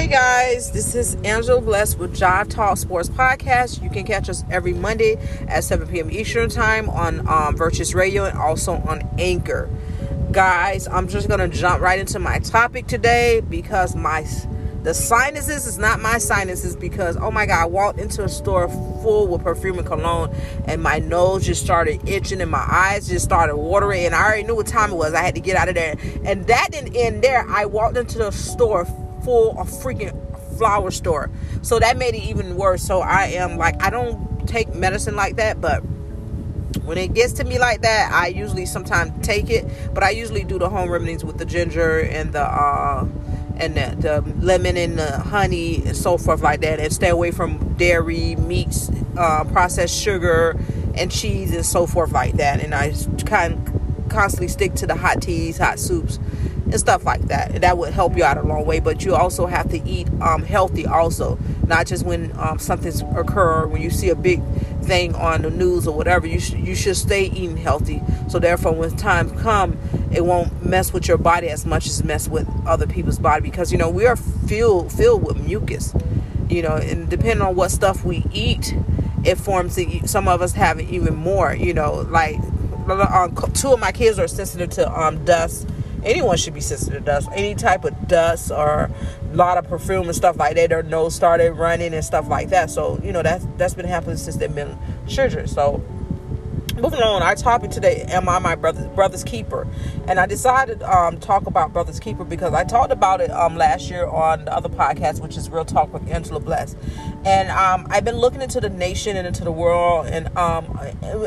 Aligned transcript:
Hey 0.00 0.06
guys, 0.06 0.72
this 0.72 0.94
is 0.94 1.14
Angela 1.26 1.60
Bless 1.60 1.94
with 1.94 2.16
Jive 2.16 2.48
Talk 2.48 2.78
Sports 2.78 3.10
Podcast. 3.10 3.82
You 3.82 3.90
can 3.90 4.04
catch 4.04 4.30
us 4.30 4.44
every 4.50 4.72
Monday 4.72 5.16
at 5.46 5.62
7 5.62 5.86
p.m. 5.88 6.10
Eastern 6.10 6.48
Time 6.48 6.88
on 6.88 7.28
um, 7.28 7.54
Virtuous 7.54 7.92
Radio 7.92 8.24
and 8.24 8.38
also 8.38 8.76
on 8.76 9.06
Anchor. 9.18 9.68
Guys, 10.32 10.88
I'm 10.88 11.06
just 11.06 11.28
gonna 11.28 11.48
jump 11.48 11.82
right 11.82 11.98
into 11.98 12.18
my 12.18 12.38
topic 12.38 12.86
today 12.86 13.42
because 13.42 13.94
my 13.94 14.26
the 14.84 14.94
sinuses 14.94 15.66
is 15.66 15.76
not 15.76 16.00
my 16.00 16.16
sinuses 16.16 16.74
because 16.74 17.18
oh 17.18 17.30
my 17.30 17.44
god, 17.44 17.60
I 17.60 17.66
walked 17.66 18.00
into 18.00 18.24
a 18.24 18.28
store 18.30 18.70
full 19.02 19.28
with 19.28 19.42
perfume 19.42 19.76
and 19.76 19.86
cologne 19.86 20.34
and 20.64 20.82
my 20.82 20.98
nose 20.98 21.44
just 21.44 21.62
started 21.62 22.08
itching 22.08 22.40
and 22.40 22.50
my 22.50 22.66
eyes 22.66 23.06
just 23.06 23.26
started 23.26 23.54
watering 23.56 24.06
and 24.06 24.14
I 24.14 24.24
already 24.24 24.44
knew 24.44 24.56
what 24.56 24.66
time 24.66 24.92
it 24.92 24.96
was. 24.96 25.12
I 25.12 25.20
had 25.20 25.34
to 25.34 25.42
get 25.42 25.58
out 25.58 25.68
of 25.68 25.74
there. 25.74 25.96
And 26.24 26.46
that 26.46 26.68
didn't 26.72 26.96
end 26.96 27.22
there. 27.22 27.46
I 27.50 27.66
walked 27.66 27.98
into 27.98 28.16
the 28.16 28.30
store 28.30 28.86
full 29.22 29.58
of 29.58 29.68
freaking 29.68 30.14
flower 30.56 30.90
store. 30.90 31.30
So 31.62 31.78
that 31.78 31.96
made 31.96 32.14
it 32.14 32.22
even 32.22 32.56
worse. 32.56 32.82
So 32.82 33.00
I 33.00 33.26
am 33.28 33.56
like 33.56 33.82
I 33.82 33.90
don't 33.90 34.46
take 34.46 34.74
medicine 34.74 35.16
like 35.16 35.36
that, 35.36 35.60
but 35.60 35.80
when 36.84 36.98
it 36.98 37.14
gets 37.14 37.34
to 37.34 37.44
me 37.44 37.58
like 37.58 37.82
that, 37.82 38.12
I 38.12 38.28
usually 38.28 38.66
sometimes 38.66 39.26
take 39.26 39.50
it, 39.50 39.66
but 39.94 40.02
I 40.02 40.10
usually 40.10 40.44
do 40.44 40.58
the 40.58 40.68
home 40.68 40.90
remedies 40.90 41.24
with 41.24 41.38
the 41.38 41.44
ginger 41.44 42.00
and 42.00 42.32
the 42.32 42.42
uh 42.42 43.06
and 43.56 43.76
the, 43.76 43.94
the 44.00 44.44
lemon 44.44 44.76
and 44.76 44.98
the 44.98 45.18
honey 45.18 45.82
and 45.84 45.94
so 45.94 46.16
forth 46.16 46.40
like 46.40 46.62
that 46.62 46.80
and 46.80 46.92
stay 46.92 47.10
away 47.10 47.30
from 47.30 47.74
dairy, 47.74 48.34
meats, 48.36 48.90
uh, 49.18 49.44
processed 49.44 49.94
sugar 49.94 50.58
and 50.94 51.10
cheese 51.10 51.54
and 51.54 51.64
so 51.64 51.86
forth 51.86 52.10
like 52.10 52.34
that. 52.34 52.60
And 52.60 52.74
I 52.74 52.94
kind 53.26 53.68
of 53.68 54.08
constantly 54.08 54.48
stick 54.48 54.74
to 54.76 54.86
the 54.86 54.94
hot 54.94 55.20
teas, 55.20 55.58
hot 55.58 55.78
soups 55.78 56.18
and 56.70 56.80
stuff 56.80 57.04
like 57.04 57.22
that. 57.22 57.60
That 57.60 57.78
would 57.78 57.92
help 57.92 58.16
you 58.16 58.24
out 58.24 58.38
a 58.38 58.42
long 58.42 58.64
way. 58.64 58.80
But 58.80 59.04
you 59.04 59.14
also 59.14 59.46
have 59.46 59.68
to 59.70 59.88
eat 59.88 60.08
um, 60.20 60.42
healthy, 60.42 60.86
also, 60.86 61.38
not 61.66 61.86
just 61.86 62.04
when 62.04 62.32
um, 62.38 62.58
something's 62.58 63.02
occur. 63.16 63.66
When 63.66 63.82
you 63.82 63.90
see 63.90 64.08
a 64.08 64.14
big 64.14 64.42
thing 64.82 65.14
on 65.16 65.42
the 65.42 65.50
news 65.50 65.86
or 65.86 65.96
whatever, 65.96 66.26
you 66.26 66.40
should 66.40 66.60
you 66.60 66.74
should 66.74 66.96
stay 66.96 67.24
eating 67.24 67.56
healthy. 67.56 68.02
So 68.28 68.38
therefore, 68.38 68.72
when 68.72 68.96
time 68.96 69.30
come, 69.38 69.78
it 70.12 70.24
won't 70.24 70.64
mess 70.64 70.92
with 70.92 71.08
your 71.08 71.18
body 71.18 71.48
as 71.48 71.66
much 71.66 71.86
as 71.86 72.02
mess 72.04 72.28
with 72.28 72.48
other 72.66 72.86
people's 72.86 73.18
body 73.18 73.42
because 73.42 73.72
you 73.72 73.78
know 73.78 73.90
we 73.90 74.06
are 74.06 74.16
filled 74.16 74.92
filled 74.92 75.24
with 75.24 75.36
mucus. 75.36 75.94
You 76.48 76.62
know, 76.62 76.76
and 76.76 77.08
depending 77.08 77.42
on 77.42 77.54
what 77.54 77.70
stuff 77.70 78.04
we 78.04 78.24
eat, 78.32 78.74
it 79.24 79.36
forms. 79.36 79.76
The, 79.76 80.00
some 80.06 80.26
of 80.26 80.42
us 80.42 80.52
have 80.54 80.80
even 80.80 81.14
more. 81.14 81.54
You 81.54 81.74
know, 81.74 82.06
like 82.08 82.40
um, 82.88 83.36
two 83.54 83.72
of 83.72 83.78
my 83.78 83.92
kids 83.92 84.18
are 84.18 84.26
sensitive 84.26 84.70
to 84.70 84.90
um, 85.00 85.24
dust 85.24 85.69
anyone 86.04 86.36
should 86.36 86.54
be 86.54 86.60
sensitive 86.60 87.00
to 87.00 87.00
dust. 87.04 87.28
Any 87.32 87.54
type 87.54 87.84
of 87.84 88.08
dust 88.08 88.50
or 88.50 88.90
a 89.32 89.36
lot 89.36 89.58
of 89.58 89.68
perfume 89.68 90.06
and 90.06 90.16
stuff 90.16 90.36
like 90.36 90.56
that. 90.56 90.70
Their 90.70 90.82
nose 90.82 91.14
started 91.14 91.52
running 91.52 91.94
and 91.94 92.04
stuff 92.04 92.28
like 92.28 92.50
that. 92.50 92.70
So 92.70 93.00
you 93.02 93.12
know 93.12 93.22
that's 93.22 93.46
that's 93.56 93.74
been 93.74 93.86
happening 93.86 94.16
since 94.16 94.36
they've 94.36 94.54
been 94.54 94.78
children. 95.06 95.46
So 95.46 95.82
moving 96.80 97.02
on, 97.02 97.22
our 97.22 97.34
topic 97.34 97.70
today: 97.70 98.04
Am 98.08 98.28
I 98.28 98.38
my 98.38 98.54
brother, 98.54 98.88
brother's 98.88 99.24
keeper? 99.24 99.66
And 100.08 100.18
I 100.18 100.26
decided 100.26 100.82
um, 100.82 101.18
talk 101.18 101.46
about 101.46 101.72
brother's 101.72 102.00
keeper 102.00 102.24
because 102.24 102.54
I 102.54 102.64
talked 102.64 102.92
about 102.92 103.20
it 103.20 103.30
um, 103.30 103.56
last 103.56 103.90
year 103.90 104.06
on 104.06 104.46
the 104.46 104.54
other 104.54 104.68
podcast, 104.68 105.20
which 105.20 105.36
is 105.36 105.50
Real 105.50 105.64
Talk 105.64 105.92
with 105.92 106.08
Angela 106.10 106.40
Bless. 106.40 106.76
And 107.24 107.50
um, 107.50 107.86
I've 107.90 108.04
been 108.04 108.16
looking 108.16 108.40
into 108.40 108.60
the 108.60 108.70
nation 108.70 109.16
and 109.16 109.26
into 109.26 109.44
the 109.44 109.52
world, 109.52 110.06
and 110.06 110.34
um, 110.36 110.78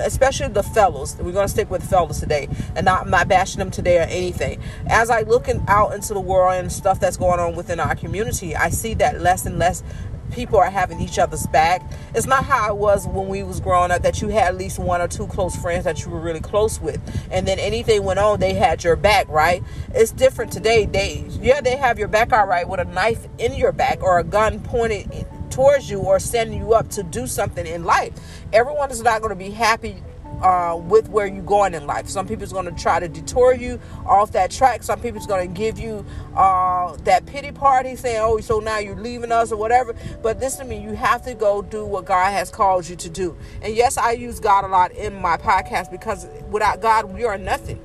especially 0.01 0.47
the 0.47 0.63
fellows. 0.63 1.15
We're 1.17 1.31
going 1.31 1.45
to 1.45 1.51
stick 1.53 1.69
with 1.69 1.87
fellows 1.87 2.19
today, 2.19 2.49
and 2.75 2.85
not 2.85 3.07
not 3.07 3.27
bashing 3.27 3.59
them 3.59 3.69
today 3.71 3.99
or 3.99 4.07
anything. 4.07 4.59
As 4.87 5.09
I 5.09 5.21
looking 5.21 5.63
out 5.67 5.93
into 5.93 6.13
the 6.13 6.21
world 6.21 6.55
and 6.55 6.71
stuff 6.71 6.99
that's 6.99 7.17
going 7.17 7.39
on 7.39 7.55
within 7.55 7.79
our 7.79 7.95
community, 7.95 8.55
I 8.55 8.69
see 8.69 8.95
that 8.95 9.21
less 9.21 9.45
and 9.45 9.59
less 9.59 9.83
people 10.33 10.57
are 10.59 10.69
having 10.69 10.99
each 10.99 11.19
other's 11.19 11.47
back. 11.47 11.81
It's 12.13 12.25
not 12.25 12.43
how 12.43 12.69
it 12.69 12.77
was 12.77 13.07
when 13.07 13.27
we 13.27 13.43
was 13.43 13.59
growing 13.59 13.91
up 13.91 14.01
that 14.01 14.21
you 14.21 14.29
had 14.29 14.47
at 14.47 14.57
least 14.57 14.79
one 14.79 15.01
or 15.01 15.07
two 15.07 15.27
close 15.27 15.55
friends 15.55 15.85
that 15.85 16.03
you 16.03 16.11
were 16.11 16.19
really 16.19 16.39
close 16.39 16.81
with. 16.81 16.99
And 17.31 17.47
then 17.47 17.59
anything 17.59 18.03
went 18.03 18.19
on, 18.19 18.39
they 18.39 18.53
had 18.53 18.83
your 18.83 18.95
back, 18.95 19.27
right? 19.29 19.63
It's 19.93 20.11
different 20.11 20.51
today. 20.51 20.85
They 20.85 21.25
yeah, 21.41 21.61
they 21.61 21.77
have 21.77 21.99
your 21.99 22.07
back 22.07 22.33
all 22.33 22.47
right 22.47 22.67
with 22.67 22.79
a 22.79 22.85
knife 22.85 23.27
in 23.37 23.53
your 23.53 23.71
back 23.71 24.01
or 24.01 24.19
a 24.19 24.23
gun 24.23 24.59
pointed 24.59 25.27
towards 25.49 25.89
you 25.89 25.99
or 25.99 26.19
setting 26.19 26.53
you 26.53 26.73
up 26.73 26.89
to 26.89 27.03
do 27.03 27.27
something 27.27 27.65
in 27.67 27.83
life. 27.83 28.13
Everyone 28.51 28.89
is 28.89 29.03
not 29.03 29.21
going 29.21 29.29
to 29.29 29.35
be 29.35 29.51
happy 29.51 30.01
uh, 30.43 30.75
with 30.75 31.09
where 31.09 31.25
you're 31.25 31.41
going 31.43 31.73
in 31.73 31.87
life. 31.87 32.07
Some 32.07 32.27
people's 32.27 32.51
going 32.51 32.65
to 32.65 32.71
try 32.71 32.99
to 32.99 33.07
detour 33.07 33.55
you 33.55 33.79
off 34.05 34.33
that 34.33 34.51
track. 34.51 34.83
Some 34.83 34.99
people's 34.99 35.25
going 35.25 35.47
to 35.47 35.53
give 35.53 35.79
you 35.79 36.05
uh, 36.35 36.95
that 37.05 37.25
pity 37.25 37.51
party 37.51 37.95
saying, 37.95 38.19
oh, 38.21 38.39
so 38.39 38.59
now 38.59 38.77
you're 38.77 38.97
leaving 38.97 39.31
us 39.31 39.51
or 39.51 39.57
whatever. 39.57 39.95
But 40.21 40.39
listen 40.39 40.65
to 40.65 40.69
me, 40.69 40.81
you 40.81 40.93
have 40.93 41.23
to 41.23 41.33
go 41.33 41.61
do 41.61 41.85
what 41.85 42.05
God 42.05 42.31
has 42.31 42.51
called 42.51 42.87
you 42.87 42.95
to 42.97 43.09
do. 43.09 43.35
And 43.61 43.73
yes, 43.75 43.97
I 43.97 44.11
use 44.11 44.39
God 44.39 44.65
a 44.65 44.67
lot 44.67 44.91
in 44.91 45.15
my 45.15 45.37
podcast 45.37 45.89
because 45.89 46.27
without 46.49 46.81
God, 46.81 47.05
we 47.05 47.23
are 47.23 47.37
nothing 47.37 47.79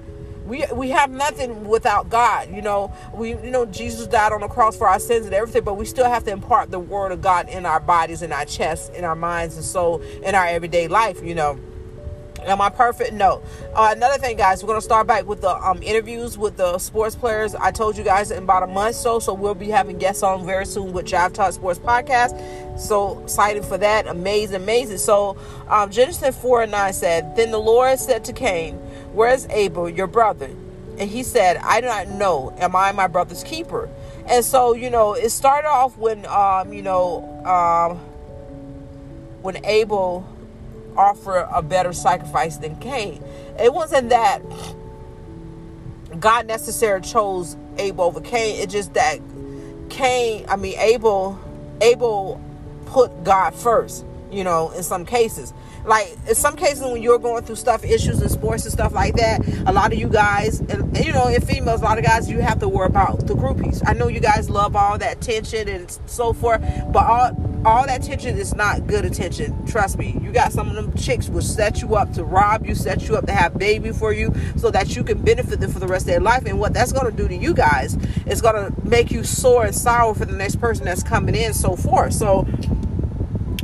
we 0.48 0.64
we 0.72 0.88
have 0.88 1.10
nothing 1.10 1.64
without 1.68 2.08
God. 2.08 2.50
You 2.50 2.62
know, 2.62 2.90
we 3.12 3.30
you 3.30 3.50
know 3.50 3.66
Jesus 3.66 4.06
died 4.06 4.32
on 4.32 4.40
the 4.40 4.48
cross 4.48 4.76
for 4.76 4.88
our 4.88 4.98
sins 4.98 5.26
and 5.26 5.34
everything, 5.34 5.62
but 5.62 5.74
we 5.74 5.84
still 5.84 6.06
have 6.06 6.24
to 6.24 6.30
impart 6.30 6.70
the 6.70 6.78
word 6.78 7.12
of 7.12 7.20
God 7.20 7.48
in 7.48 7.66
our 7.66 7.80
bodies, 7.80 8.22
in 8.22 8.32
our 8.32 8.46
chests, 8.46 8.88
in 8.96 9.04
our 9.04 9.14
minds 9.14 9.56
and 9.56 9.64
soul, 9.64 10.00
in 10.24 10.34
our 10.34 10.46
everyday 10.46 10.88
life. 10.88 11.22
You 11.22 11.34
know. 11.34 11.60
Am 12.44 12.60
I 12.60 12.70
perfect? 12.70 13.12
No. 13.12 13.42
Uh, 13.74 13.92
another 13.94 14.18
thing, 14.18 14.36
guys, 14.36 14.62
we're 14.62 14.68
gonna 14.68 14.80
start 14.80 15.06
back 15.06 15.26
with 15.26 15.40
the 15.40 15.50
um, 15.50 15.82
interviews 15.82 16.38
with 16.38 16.56
the 16.56 16.78
sports 16.78 17.14
players. 17.16 17.54
I 17.54 17.70
told 17.70 17.96
you 17.96 18.04
guys 18.04 18.30
in 18.30 18.44
about 18.44 18.62
a 18.62 18.66
month 18.66 18.96
so, 18.96 19.18
so 19.18 19.34
we'll 19.34 19.54
be 19.54 19.68
having 19.68 19.98
guests 19.98 20.22
on 20.22 20.46
very 20.46 20.64
soon 20.64 20.92
with 20.92 21.06
Jive 21.06 21.32
Talk 21.34 21.52
Sports 21.52 21.78
Podcast. 21.78 22.78
So 22.78 23.20
excited 23.20 23.64
for 23.64 23.76
that! 23.78 24.06
Amazing, 24.06 24.56
amazing. 24.56 24.98
So 24.98 25.36
um, 25.68 25.90
Genesis 25.90 26.36
four 26.40 26.62
and 26.62 26.70
nine 26.70 26.92
said, 26.92 27.36
"Then 27.36 27.50
the 27.50 27.58
Lord 27.58 27.98
said 27.98 28.24
to 28.26 28.32
Cain, 28.32 28.76
Where 29.12 29.34
is 29.34 29.46
Abel, 29.50 29.88
your 29.88 30.06
brother?" 30.06 30.50
And 30.98 31.10
he 31.10 31.22
said, 31.22 31.58
"I 31.58 31.80
do 31.80 31.86
not 31.86 32.08
know. 32.08 32.54
Am 32.58 32.74
I 32.74 32.92
my 32.92 33.08
brother's 33.08 33.42
keeper?" 33.44 33.88
And 34.26 34.44
so 34.44 34.74
you 34.74 34.90
know, 34.90 35.14
it 35.14 35.30
started 35.30 35.68
off 35.68 35.96
when 35.98 36.24
um, 36.26 36.72
you 36.72 36.82
know 36.82 37.24
um, 37.44 37.98
when 39.42 39.64
Abel 39.64 40.26
offer 40.98 41.48
a 41.52 41.62
better 41.62 41.92
sacrifice 41.92 42.58
than 42.58 42.76
Cain. 42.76 43.22
It 43.58 43.72
wasn't 43.72 44.10
that 44.10 44.42
God 46.18 46.46
necessarily 46.46 47.06
chose 47.06 47.56
Abel 47.78 48.04
over 48.04 48.20
Cain. 48.20 48.60
It's 48.60 48.72
just 48.72 48.94
that 48.94 49.20
Cain, 49.88 50.44
I 50.48 50.56
mean 50.56 50.78
Abel, 50.78 51.38
Abel 51.80 52.40
put 52.86 53.24
God 53.24 53.54
first. 53.54 54.04
You 54.30 54.44
know, 54.44 54.70
in 54.72 54.82
some 54.82 55.06
cases, 55.06 55.54
like 55.86 56.14
in 56.28 56.34
some 56.34 56.54
cases 56.54 56.82
when 56.82 57.02
you're 57.02 57.18
going 57.18 57.44
through 57.44 57.56
stuff, 57.56 57.82
issues 57.82 58.20
in 58.20 58.28
sports 58.28 58.64
and 58.64 58.72
stuff 58.72 58.92
like 58.92 59.14
that, 59.14 59.40
a 59.66 59.72
lot 59.72 59.90
of 59.90 59.98
you 59.98 60.06
guys, 60.08 60.60
and, 60.60 60.70
and 60.70 61.04
you 61.04 61.14
know, 61.14 61.28
in 61.28 61.40
females, 61.40 61.80
a 61.80 61.84
lot 61.84 61.96
of 61.96 62.04
guys, 62.04 62.30
you 62.30 62.40
have 62.40 62.58
to 62.58 62.68
worry 62.68 62.88
about 62.88 63.26
the 63.26 63.32
groupies. 63.32 63.82
I 63.86 63.94
know 63.94 64.08
you 64.08 64.20
guys 64.20 64.50
love 64.50 64.76
all 64.76 64.98
that 64.98 65.22
tension 65.22 65.66
and 65.66 65.98
so 66.04 66.34
forth, 66.34 66.60
but 66.92 67.06
all 67.06 67.32
all 67.64 67.86
that 67.86 68.04
attention 68.04 68.36
is 68.36 68.54
not 68.54 68.86
good 68.86 69.04
attention. 69.04 69.66
Trust 69.66 69.98
me. 69.98 70.18
You 70.22 70.32
got 70.32 70.52
some 70.52 70.68
of 70.68 70.74
them 70.74 70.96
chicks 70.96 71.28
will 71.28 71.42
set 71.42 71.82
you 71.82 71.96
up 71.96 72.12
to 72.14 72.24
rob 72.24 72.66
you, 72.66 72.74
set 72.74 73.08
you 73.08 73.16
up 73.16 73.26
to 73.26 73.32
have 73.32 73.58
baby 73.58 73.92
for 73.92 74.12
you 74.12 74.32
so 74.56 74.70
that 74.70 74.94
you 74.94 75.02
can 75.02 75.22
benefit 75.22 75.60
them 75.60 75.70
for 75.70 75.78
the 75.78 75.86
rest 75.86 76.04
of 76.04 76.08
their 76.08 76.20
life. 76.20 76.44
And 76.46 76.58
what 76.58 76.72
that's 76.72 76.92
to 77.06 77.16
do 77.16 77.28
to 77.28 77.36
you 77.36 77.54
guys 77.54 77.94
is 78.26 78.40
to 78.54 78.72
make 78.84 79.10
you 79.10 79.24
sore 79.24 79.64
and 79.64 79.74
sour 79.74 80.14
for 80.14 80.24
the 80.24 80.36
next 80.36 80.56
person 80.56 80.84
that's 80.84 81.02
coming 81.02 81.34
in, 81.34 81.52
so 81.52 81.76
forth. 81.76 82.12
So, 82.12 82.46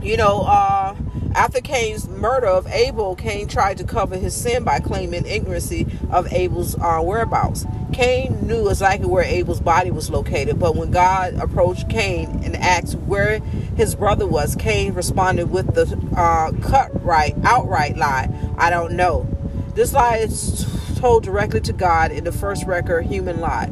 you 0.03 0.17
know, 0.17 0.43
uh, 0.43 0.95
after 1.35 1.61
Cain's 1.61 2.09
murder 2.09 2.47
of 2.47 2.67
Abel, 2.69 3.17
Cain 3.17 3.49
tried 3.49 3.79
to 3.79 3.85
cover 3.85 4.17
his 4.17 4.35
sin 4.35 4.65
by 4.65 4.79
claiming 4.81 5.25
ignorancy 5.25 5.87
of 6.11 6.33
Abel's 6.33 6.77
uh, 6.77 7.01
whereabouts. 7.01 7.67
Cain 7.93 8.47
knew 8.47 8.69
exactly 8.69 9.07
where 9.09 9.25
Abel's 9.25 9.61
body 9.61 9.91
was 9.91 10.11
located, 10.11 10.59
but 10.59 10.77
when 10.77 10.91
God 10.91 11.35
approached 11.35 11.89
Cain 11.89 12.41
and 12.45 12.57
asked 12.57 12.95
where 12.95 13.41
his 13.77 13.95
brother 13.95 14.27
was, 14.27 14.57
Cain 14.57 14.95
responded 14.95 15.51
with 15.51 15.75
the 15.75 15.87
uh, 16.17 16.53
cut 16.63 17.05
right, 17.05 17.35
outright 17.45 17.97
lie 17.97 18.29
I 18.57 18.71
don't 18.71 18.93
know. 18.93 19.29
This 19.75 19.93
lie 19.93 20.19
is 20.19 20.67
told 20.97 21.25
directly 21.25 21.61
to 21.63 21.73
God 21.73 22.13
in 22.13 22.25
the 22.25 22.33
first 22.33 22.65
record 22.67 23.07
human 23.07 23.41
lie. 23.41 23.71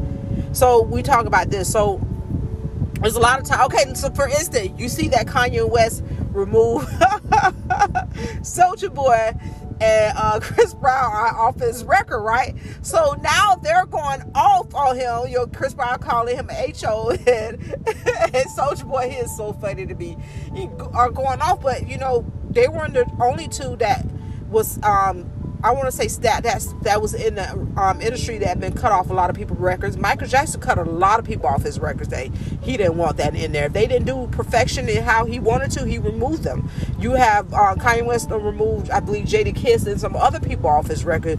So 0.53 0.82
we 0.82 1.03
talk 1.03 1.26
about 1.26 1.50
this. 1.50 1.70
So 1.70 2.00
there's 3.00 3.15
a 3.17 3.20
lot 3.20 3.41
of 3.41 3.47
time. 3.47 3.65
Okay, 3.67 3.94
so 3.94 4.11
for 4.11 4.29
instance, 4.29 4.79
you 4.79 4.88
see 4.88 5.08
that 5.08 5.26
Kanye 5.26 5.69
West 5.69 6.05
remove 6.32 6.82
Soulja 8.43 8.93
Boy 8.93 9.34
and 9.81 10.17
uh, 10.17 10.38
Chris 10.40 10.75
Brown 10.75 11.12
are 11.12 11.37
off 11.37 11.58
his 11.58 11.84
record, 11.84 12.23
right? 12.23 12.55
So 12.82 13.17
now 13.23 13.56
they're 13.56 13.87
going 13.87 14.23
off 14.34 14.73
on 14.75 14.96
him. 14.96 15.29
You 15.29 15.38
know, 15.38 15.46
Chris 15.46 15.75
Brown 15.75 15.99
calling 15.99 16.37
him 16.37 16.49
HO 16.49 17.11
and, 17.26 17.26
and 17.26 18.46
Soulja 18.56 18.88
Boy, 18.88 19.11
he 19.11 19.17
is 19.17 19.37
so 19.37 19.52
funny 19.55 19.87
to 19.87 19.94
me. 19.94 20.17
He 20.55 20.69
are 20.93 21.11
going 21.11 21.40
off, 21.40 21.62
but 21.62 21.88
you 21.88 21.99
know, 21.99 22.31
they 22.50 22.69
weren't 22.69 22.94
the 22.94 23.11
only 23.20 23.49
two 23.49 23.76
that 23.76 24.06
was 24.49 24.81
um 24.82 25.31
I 25.64 25.70
want 25.73 25.87
to 25.87 25.93
say 25.93 26.09
that 26.23 26.43
that 26.82 27.00
was 27.00 27.14
in 27.14 27.37
the 27.37 27.50
um, 27.76 28.00
industry 28.00 28.38
that 28.38 28.49
had 28.49 28.61
been 28.61 28.73
cut 28.73 28.91
off 28.91 29.11
a 29.11 29.12
lot 29.12 29.31
of 29.31 29.37
people 29.37 29.56
records. 29.56 29.97
Michael 29.97 30.26
Jackson 30.26 30.61
cut 30.61 30.76
a 30.76 30.82
lot 30.82 31.20
of 31.20 31.25
people 31.25 31.47
off 31.47 31.62
his 31.62 31.79
records. 31.79 32.09
They 32.09 32.31
he 32.62 32.76
didn't 32.76 32.97
want 32.97 33.17
that 33.19 33.35
in 33.37 33.53
there. 33.53 33.67
If 33.67 33.73
they 33.73 33.87
didn't 33.87 34.06
do 34.06 34.26
perfection 34.32 34.88
in 34.88 35.03
how 35.05 35.25
he 35.25 35.38
wanted 35.38 35.70
to, 35.73 35.87
he 35.87 35.99
removed 35.99 36.43
them. 36.43 36.69
You 36.99 37.12
have 37.12 37.53
uh, 37.53 37.76
Kanye 37.76 38.05
West 38.05 38.31
removed, 38.31 38.91
I 38.91 39.00
believe, 39.00 39.26
Jadakiss 39.26 39.87
and 39.87 40.00
some 40.00 40.17
other 40.17 40.41
people 40.41 40.69
off 40.69 40.88
his 40.88 41.05
record. 41.05 41.38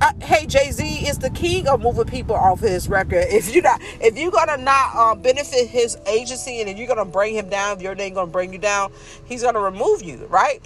Uh, 0.00 0.12
hey, 0.22 0.46
Jay 0.46 0.70
Z 0.70 0.84
is 1.08 1.18
the 1.18 1.30
king 1.30 1.66
of 1.66 1.80
moving 1.80 2.04
people 2.04 2.36
off 2.36 2.60
his 2.60 2.88
record. 2.88 3.24
If 3.28 3.52
you're 3.52 3.64
not, 3.64 3.80
if 4.00 4.16
you're 4.16 4.30
gonna 4.30 4.56
not 4.56 4.90
uh, 4.94 5.14
benefit 5.16 5.68
his 5.68 5.96
agency 6.06 6.60
and 6.60 6.70
if 6.70 6.78
you're 6.78 6.86
gonna 6.86 7.04
bring 7.04 7.34
him 7.34 7.48
down, 7.48 7.76
if 7.76 7.82
your 7.82 7.94
name 7.96 8.14
gonna 8.14 8.30
bring 8.30 8.52
you 8.52 8.58
down, 8.58 8.92
he's 9.24 9.42
gonna 9.42 9.60
remove 9.60 10.02
you, 10.02 10.26
right? 10.26 10.62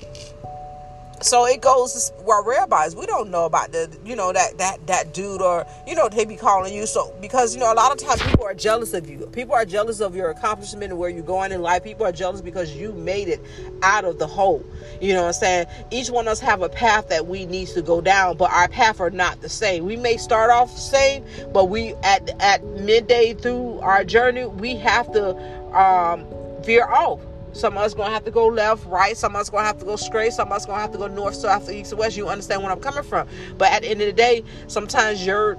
So 1.20 1.47
it 1.47 1.61
goes 1.61 2.12
where 2.25 2.43
rabbis 2.43 2.94
we 2.94 3.06
don't 3.06 3.31
know 3.31 3.44
about 3.44 3.73
the 3.73 3.91
you 4.05 4.15
know 4.15 4.32
that 4.32 4.59
that 4.59 4.87
that 4.87 5.15
dude 5.15 5.43
or 5.43 5.67
you 5.87 5.94
know 5.94 6.09
they 6.09 6.25
be 6.25 6.37
calling 6.37 6.73
you. 6.73 6.87
So 6.87 7.15
because 7.20 7.55
you 7.55 7.61
know 7.61 7.73
a 7.73 7.75
lot 7.75 7.93
of 7.93 7.99
times 7.99 8.23
people 8.23 8.44
are 8.44 8.55
jealous 8.55 8.94
of 8.94 9.09
you. 9.09 9.26
People 9.32 9.55
are 9.55 9.65
jealous 9.65 10.00
of 10.00 10.15
your 10.15 10.31
accomplishment 10.31 10.91
and 10.91 10.99
where 10.99 11.11
you're 11.11 11.23
going 11.23 11.53
in 11.53 11.62
life. 11.62 11.85
People 11.85 12.06
are 12.06 12.12
jealous 12.12 12.41
because 12.41 12.75
you 12.75 12.93
made 12.93 13.29
it 13.29 13.41
out 13.82 14.05
of 14.05 14.19
the 14.19 14.26
hole. 14.26 14.65
You 15.00 15.15
know 15.15 15.23
what 15.23 15.29
i'm 15.29 15.32
saying? 15.35 15.67
Each 15.91 16.11
one 16.11 16.26
of 16.26 16.32
us 16.32 16.41
have 16.41 16.62
a 16.62 16.69
path 16.69 17.09
that 17.09 17.26
we 17.26 17.47
need 17.47 17.69
to 17.69 17.82
go 17.82 18.00
down 18.00 18.37
but 18.37 18.50
our 18.53 18.69
path 18.69 19.00
are 19.00 19.11
not 19.11 19.41
the 19.41 19.49
same. 19.49 19.85
We 19.85 19.97
may 19.97 20.17
start 20.17 20.50
off 20.50 20.73
the 20.75 20.81
same 20.81 21.25
but 21.53 21.67
we 21.67 21.94
at 22.03 22.31
at 22.41 22.64
midday 22.64 23.35
through 23.35 23.81
our 23.81 24.05
journey 24.05 24.47
we 24.47 24.76
have 24.76 25.12
to 25.12 25.37
um 25.79 26.26
veer 26.62 26.87
off 26.87 27.21
some 27.58 27.76
of 27.76 27.82
us 27.82 27.93
gonna 27.93 28.10
have 28.12 28.25
to 28.25 28.31
go 28.31 28.46
left, 28.46 28.87
right. 28.87 29.16
Some 29.16 29.34
of 29.34 29.40
us 29.40 29.50
gonna 29.50 29.66
have 29.66 29.78
to 29.78 29.84
go 29.84 29.96
straight. 29.96 30.32
Some 30.32 30.49
of 30.49 30.55
us 30.55 30.64
gonna 30.64 30.81
have 30.81 30.93
to 30.93 30.99
go 30.99 31.08
north, 31.08 31.34
south, 31.34 31.69
east, 31.70 31.93
west. 31.94 32.16
You 32.16 32.28
understand 32.28 32.62
where 32.62 32.70
I'm 32.70 32.81
coming 32.81 33.02
from. 33.02 33.26
But 33.58 33.72
at 33.72 33.82
the 33.82 33.88
end 33.88 34.00
of 34.00 34.06
the 34.06 34.12
day, 34.12 34.44
sometimes 34.69 35.26
your 35.26 35.58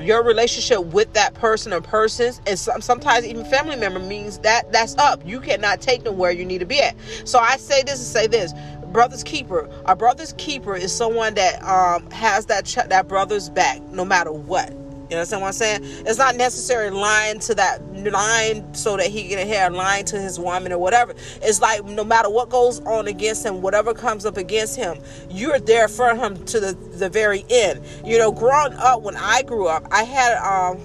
your 0.00 0.22
relationship 0.22 0.84
with 0.86 1.12
that 1.14 1.34
person 1.34 1.72
or 1.72 1.80
persons 1.80 2.40
and 2.46 2.56
sometimes 2.58 3.26
even 3.26 3.44
family 3.46 3.74
member 3.74 3.98
means 3.98 4.38
that 4.38 4.70
that's 4.70 4.96
up 4.96 5.20
you 5.26 5.40
cannot 5.40 5.80
take 5.80 6.04
them 6.04 6.16
where 6.16 6.30
you 6.30 6.44
need 6.44 6.58
to 6.58 6.66
be 6.66 6.80
at 6.80 6.94
so 7.24 7.38
i 7.40 7.56
say 7.56 7.82
this 7.82 7.98
and 7.98 8.06
say 8.06 8.26
this 8.28 8.52
brother's 8.92 9.24
keeper 9.24 9.68
a 9.86 9.96
brother's 9.96 10.34
keeper 10.34 10.76
is 10.76 10.94
someone 10.94 11.34
that 11.34 11.60
um, 11.64 12.08
has 12.12 12.46
that 12.46 12.64
ch- 12.64 12.76
that 12.76 13.08
brother's 13.08 13.48
back 13.48 13.80
no 13.90 14.04
matter 14.04 14.32
what 14.32 14.72
you 15.10 15.16
understand 15.16 15.42
what 15.42 15.48
I'm 15.48 15.52
saying? 15.54 15.80
It's 16.06 16.18
not 16.18 16.36
necessarily 16.36 16.96
lying 16.96 17.38
to 17.40 17.54
that 17.54 17.82
line 18.12 18.74
so 18.74 18.96
that 18.96 19.06
he 19.06 19.28
can 19.28 19.46
hear 19.46 19.70
lying 19.70 20.04
to 20.06 20.20
his 20.20 20.38
woman 20.38 20.72
or 20.72 20.78
whatever. 20.78 21.14
It's 21.42 21.60
like 21.60 21.84
no 21.84 22.04
matter 22.04 22.28
what 22.28 22.50
goes 22.50 22.80
on 22.80 23.08
against 23.08 23.44
him, 23.44 23.62
whatever 23.62 23.94
comes 23.94 24.26
up 24.26 24.36
against 24.36 24.76
him, 24.76 24.98
you're 25.30 25.58
there 25.58 25.88
for 25.88 26.14
him 26.14 26.44
to 26.46 26.60
the, 26.60 26.72
the 26.72 27.08
very 27.08 27.44
end. 27.48 27.80
You 28.04 28.18
know, 28.18 28.30
growing 28.30 28.74
up 28.74 29.02
when 29.02 29.16
I 29.16 29.42
grew 29.42 29.66
up, 29.66 29.86
I 29.90 30.04
had 30.04 30.36
um 30.38 30.78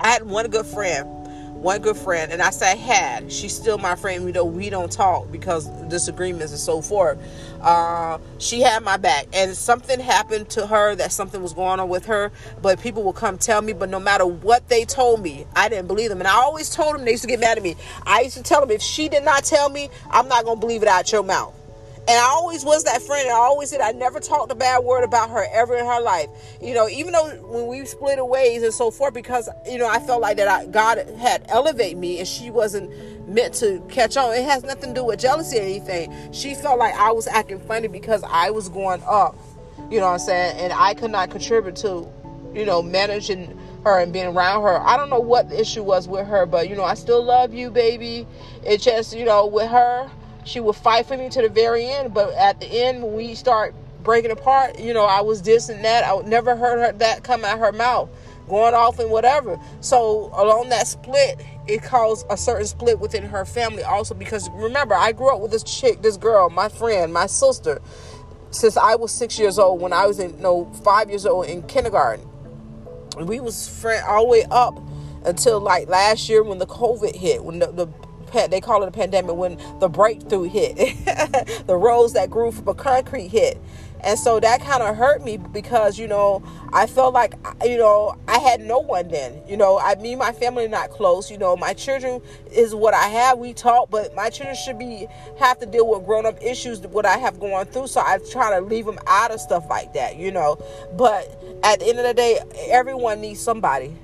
I 0.00 0.08
had 0.08 0.24
one 0.24 0.48
good 0.48 0.66
friend 0.66 1.23
one 1.64 1.80
good 1.80 1.96
friend, 1.96 2.30
and 2.30 2.42
I 2.42 2.50
say 2.50 2.76
had. 2.76 3.32
She's 3.32 3.56
still 3.56 3.78
my 3.78 3.96
friend, 3.96 4.20
even 4.20 4.34
though 4.34 4.44
we 4.44 4.68
don't 4.68 4.92
talk 4.92 5.32
because 5.32 5.66
disagreements 5.88 6.52
and 6.52 6.60
so 6.60 6.82
forth. 6.82 7.18
Uh, 7.62 8.18
she 8.38 8.60
had 8.60 8.82
my 8.82 8.98
back, 8.98 9.28
and 9.32 9.56
something 9.56 9.98
happened 9.98 10.50
to 10.50 10.66
her 10.66 10.94
that 10.94 11.10
something 11.10 11.42
was 11.42 11.54
going 11.54 11.80
on 11.80 11.88
with 11.88 12.04
her. 12.04 12.30
But 12.60 12.82
people 12.82 13.02
will 13.02 13.14
come 13.14 13.38
tell 13.38 13.62
me, 13.62 13.72
but 13.72 13.88
no 13.88 13.98
matter 13.98 14.26
what 14.26 14.68
they 14.68 14.84
told 14.84 15.22
me, 15.22 15.46
I 15.56 15.70
didn't 15.70 15.86
believe 15.86 16.10
them, 16.10 16.20
and 16.20 16.28
I 16.28 16.34
always 16.34 16.68
told 16.68 16.96
them 16.96 17.06
they 17.06 17.12
used 17.12 17.22
to 17.22 17.28
get 17.28 17.40
mad 17.40 17.56
at 17.56 17.62
me. 17.64 17.76
I 18.04 18.20
used 18.20 18.36
to 18.36 18.42
tell 18.42 18.60
them 18.60 18.70
if 18.70 18.82
she 18.82 19.08
did 19.08 19.24
not 19.24 19.44
tell 19.44 19.70
me, 19.70 19.88
I'm 20.10 20.28
not 20.28 20.44
gonna 20.44 20.60
believe 20.60 20.82
it 20.82 20.88
out 20.88 21.10
your 21.10 21.22
mouth. 21.22 21.54
And 22.06 22.18
I 22.18 22.24
always 22.24 22.64
was 22.64 22.84
that 22.84 23.00
friend. 23.00 23.30
I 23.30 23.32
always 23.32 23.70
said 23.70 23.80
I 23.80 23.92
never 23.92 24.20
talked 24.20 24.52
a 24.52 24.54
bad 24.54 24.84
word 24.84 25.04
about 25.04 25.30
her 25.30 25.46
ever 25.52 25.74
in 25.74 25.86
her 25.86 26.00
life. 26.02 26.28
You 26.60 26.74
know, 26.74 26.86
even 26.86 27.12
though 27.12 27.30
when 27.42 27.66
we 27.66 27.82
split 27.86 28.24
ways 28.26 28.62
and 28.62 28.74
so 28.74 28.90
forth, 28.90 29.14
because 29.14 29.48
you 29.66 29.78
know 29.78 29.88
I 29.88 30.00
felt 30.00 30.20
like 30.20 30.36
that 30.36 30.46
I, 30.46 30.66
God 30.66 30.98
had 31.18 31.46
elevated 31.48 31.96
me, 31.96 32.18
and 32.18 32.28
she 32.28 32.50
wasn't 32.50 32.90
meant 33.26 33.54
to 33.54 33.82
catch 33.88 34.18
on. 34.18 34.34
It 34.34 34.44
has 34.44 34.64
nothing 34.64 34.90
to 34.94 35.00
do 35.00 35.04
with 35.04 35.18
jealousy 35.18 35.58
or 35.58 35.62
anything. 35.62 36.12
She 36.32 36.54
felt 36.54 36.78
like 36.78 36.94
I 36.94 37.10
was 37.10 37.26
acting 37.26 37.58
funny 37.60 37.88
because 37.88 38.22
I 38.24 38.50
was 38.50 38.68
going 38.68 39.02
up. 39.06 39.36
You 39.90 40.00
know 40.00 40.06
what 40.06 40.12
I'm 40.12 40.18
saying? 40.18 40.58
And 40.58 40.72
I 40.74 40.92
could 40.92 41.10
not 41.10 41.30
contribute 41.30 41.76
to, 41.76 42.06
you 42.54 42.66
know, 42.66 42.82
managing 42.82 43.58
her 43.84 43.98
and 43.98 44.12
being 44.12 44.26
around 44.26 44.62
her. 44.62 44.78
I 44.80 44.96
don't 44.98 45.08
know 45.08 45.20
what 45.20 45.48
the 45.48 45.58
issue 45.58 45.82
was 45.82 46.06
with 46.06 46.26
her, 46.26 46.44
but 46.44 46.68
you 46.68 46.76
know, 46.76 46.84
I 46.84 46.94
still 46.94 47.22
love 47.22 47.54
you, 47.54 47.70
baby. 47.70 48.26
It 48.62 48.82
just, 48.82 49.16
you 49.16 49.24
know, 49.24 49.46
with 49.46 49.70
her 49.70 50.10
she 50.44 50.60
would 50.60 50.76
fight 50.76 51.06
for 51.06 51.16
me 51.16 51.28
to 51.30 51.42
the 51.42 51.48
very 51.48 51.86
end. 51.86 52.14
But 52.14 52.32
at 52.34 52.60
the 52.60 52.66
end, 52.66 53.02
when 53.02 53.14
we 53.14 53.34
start 53.34 53.74
breaking 54.02 54.30
apart, 54.30 54.78
you 54.78 54.94
know, 54.94 55.04
I 55.04 55.22
was 55.22 55.42
this 55.42 55.68
and 55.68 55.84
that. 55.84 56.04
I 56.04 56.16
never 56.28 56.54
heard 56.56 56.78
her 56.78 56.98
that 56.98 57.24
come 57.24 57.44
out 57.44 57.58
her 57.58 57.72
mouth, 57.72 58.10
going 58.48 58.74
off 58.74 58.98
and 58.98 59.10
whatever. 59.10 59.58
So 59.80 60.30
along 60.34 60.68
that 60.68 60.86
split, 60.86 61.40
it 61.66 61.82
caused 61.82 62.26
a 62.30 62.36
certain 62.36 62.66
split 62.66 63.00
within 63.00 63.24
her 63.24 63.44
family 63.44 63.82
also 63.82 64.14
because 64.14 64.50
remember, 64.50 64.94
I 64.94 65.12
grew 65.12 65.34
up 65.34 65.40
with 65.40 65.50
this 65.50 65.62
chick, 65.62 66.02
this 66.02 66.16
girl, 66.16 66.50
my 66.50 66.68
friend, 66.68 67.12
my 67.12 67.26
sister, 67.26 67.80
since 68.50 68.76
I 68.76 68.94
was 68.94 69.10
six 69.10 69.38
years 69.38 69.58
old. 69.58 69.80
When 69.80 69.92
I 69.92 70.06
was 70.06 70.20
in 70.20 70.40
no 70.40 70.66
five 70.84 71.08
years 71.08 71.26
old 71.26 71.46
in 71.46 71.62
kindergarten, 71.62 72.28
we 73.20 73.40
was 73.40 73.68
friend 73.68 74.04
all 74.06 74.24
the 74.24 74.30
way 74.30 74.44
up 74.50 74.78
until 75.24 75.58
like 75.58 75.88
last 75.88 76.28
year 76.28 76.42
when 76.42 76.58
the 76.58 76.66
COVID 76.66 77.16
hit, 77.16 77.42
when 77.42 77.58
the, 77.58 77.66
the 77.72 77.86
they 78.50 78.60
call 78.60 78.82
it 78.82 78.88
a 78.88 78.92
pandemic 78.92 79.34
when 79.34 79.58
the 79.80 79.88
breakthrough 79.88 80.44
hit, 80.44 80.76
the 81.66 81.76
roads 81.76 82.12
that 82.14 82.30
grew 82.30 82.52
from 82.52 82.68
a 82.68 82.74
concrete 82.74 83.28
hit. 83.28 83.58
And 84.04 84.18
so 84.18 84.38
that 84.38 84.60
kind 84.60 84.82
of 84.82 84.96
hurt 84.96 85.24
me 85.24 85.38
because, 85.38 85.98
you 85.98 86.06
know, 86.06 86.42
I 86.74 86.86
felt 86.86 87.14
like, 87.14 87.34
you 87.64 87.78
know, 87.78 88.18
I 88.28 88.38
had 88.38 88.60
no 88.60 88.78
one 88.78 89.08
then. 89.08 89.40
You 89.48 89.56
know, 89.56 89.78
I 89.78 89.94
me 89.94 90.14
my 90.14 90.30
family 90.30 90.68
not 90.68 90.90
close. 90.90 91.30
You 91.30 91.38
know, 91.38 91.56
my 91.56 91.72
children 91.72 92.20
is 92.52 92.74
what 92.74 92.92
I 92.92 93.08
have. 93.08 93.38
We 93.38 93.54
talk, 93.54 93.90
but 93.90 94.14
my 94.14 94.28
children 94.28 94.56
should 94.56 94.78
be 94.78 95.06
have 95.38 95.58
to 95.60 95.66
deal 95.66 95.88
with 95.88 96.04
grown 96.04 96.26
up 96.26 96.36
issues 96.42 96.80
what 96.80 97.06
I 97.06 97.16
have 97.16 97.40
going 97.40 97.64
through. 97.66 97.86
So 97.86 98.00
I 98.00 98.18
try 98.30 98.50
to 98.58 98.60
leave 98.60 98.84
them 98.84 98.98
out 99.06 99.30
of 99.30 99.40
stuff 99.40 99.64
like 99.70 99.94
that, 99.94 100.16
you 100.16 100.30
know. 100.30 100.58
But 100.92 101.42
at 101.62 101.80
the 101.80 101.86
end 101.86 101.98
of 101.98 102.04
the 102.04 102.14
day, 102.14 102.40
everyone 102.68 103.22
needs 103.22 103.40
somebody. 103.40 103.96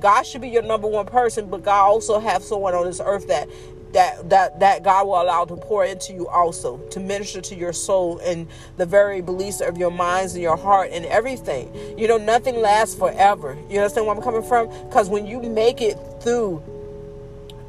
God 0.00 0.24
should 0.24 0.40
be 0.40 0.48
your 0.48 0.62
number 0.62 0.86
one 0.86 1.06
person, 1.06 1.48
but 1.48 1.62
God 1.62 1.86
also 1.86 2.18
have 2.18 2.42
someone 2.42 2.74
on 2.74 2.84
this 2.84 3.00
earth 3.04 3.28
that 3.28 3.48
that 3.92 4.28
that 4.28 4.60
that 4.60 4.82
God 4.82 5.06
will 5.06 5.20
allow 5.20 5.44
to 5.44 5.56
pour 5.56 5.84
into 5.84 6.12
you 6.12 6.28
also 6.28 6.78
to 6.90 7.00
minister 7.00 7.40
to 7.40 7.54
your 7.54 7.72
soul 7.72 8.18
and 8.18 8.46
the 8.76 8.86
very 8.86 9.22
beliefs 9.22 9.60
of 9.60 9.78
your 9.78 9.90
minds 9.90 10.34
and 10.34 10.42
your 10.42 10.56
heart 10.56 10.90
and 10.92 11.04
everything. 11.06 11.72
You 11.98 12.08
know, 12.08 12.18
nothing 12.18 12.56
lasts 12.56 12.94
forever. 12.94 13.56
You 13.70 13.78
understand 13.78 14.06
where 14.06 14.16
I'm 14.16 14.22
coming 14.22 14.42
from? 14.42 14.68
Because 14.86 15.08
when 15.08 15.26
you 15.26 15.40
make 15.40 15.80
it 15.80 15.98
through 16.20 16.62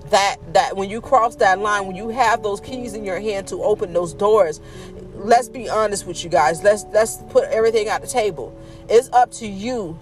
that 0.10 0.38
that 0.54 0.76
when 0.76 0.90
you 0.90 1.02
cross 1.02 1.36
that 1.38 1.60
line, 1.60 1.88
when 1.88 1.96
you 1.96 2.10
have 2.10 2.44
those 2.44 2.60
keys 2.60 2.94
in 2.94 3.06
your 3.06 3.20
hand 3.20 3.48
to 3.48 3.64
open 3.64 3.94
those 3.94 4.14
doors, 4.14 4.60
let's 5.16 5.50
be 5.50 5.70
honest 5.70 6.06
with 6.06 6.24
you 6.24 6.30
guys. 6.30 6.64
Let's 6.64 6.84
let's 6.92 7.18
put 7.30 7.46
everything 7.46 7.88
at 7.88 8.02
the 8.02 8.08
table. 8.08 8.58
It's 8.90 9.10
up 9.12 9.32
to 9.34 9.48
you 9.48 9.98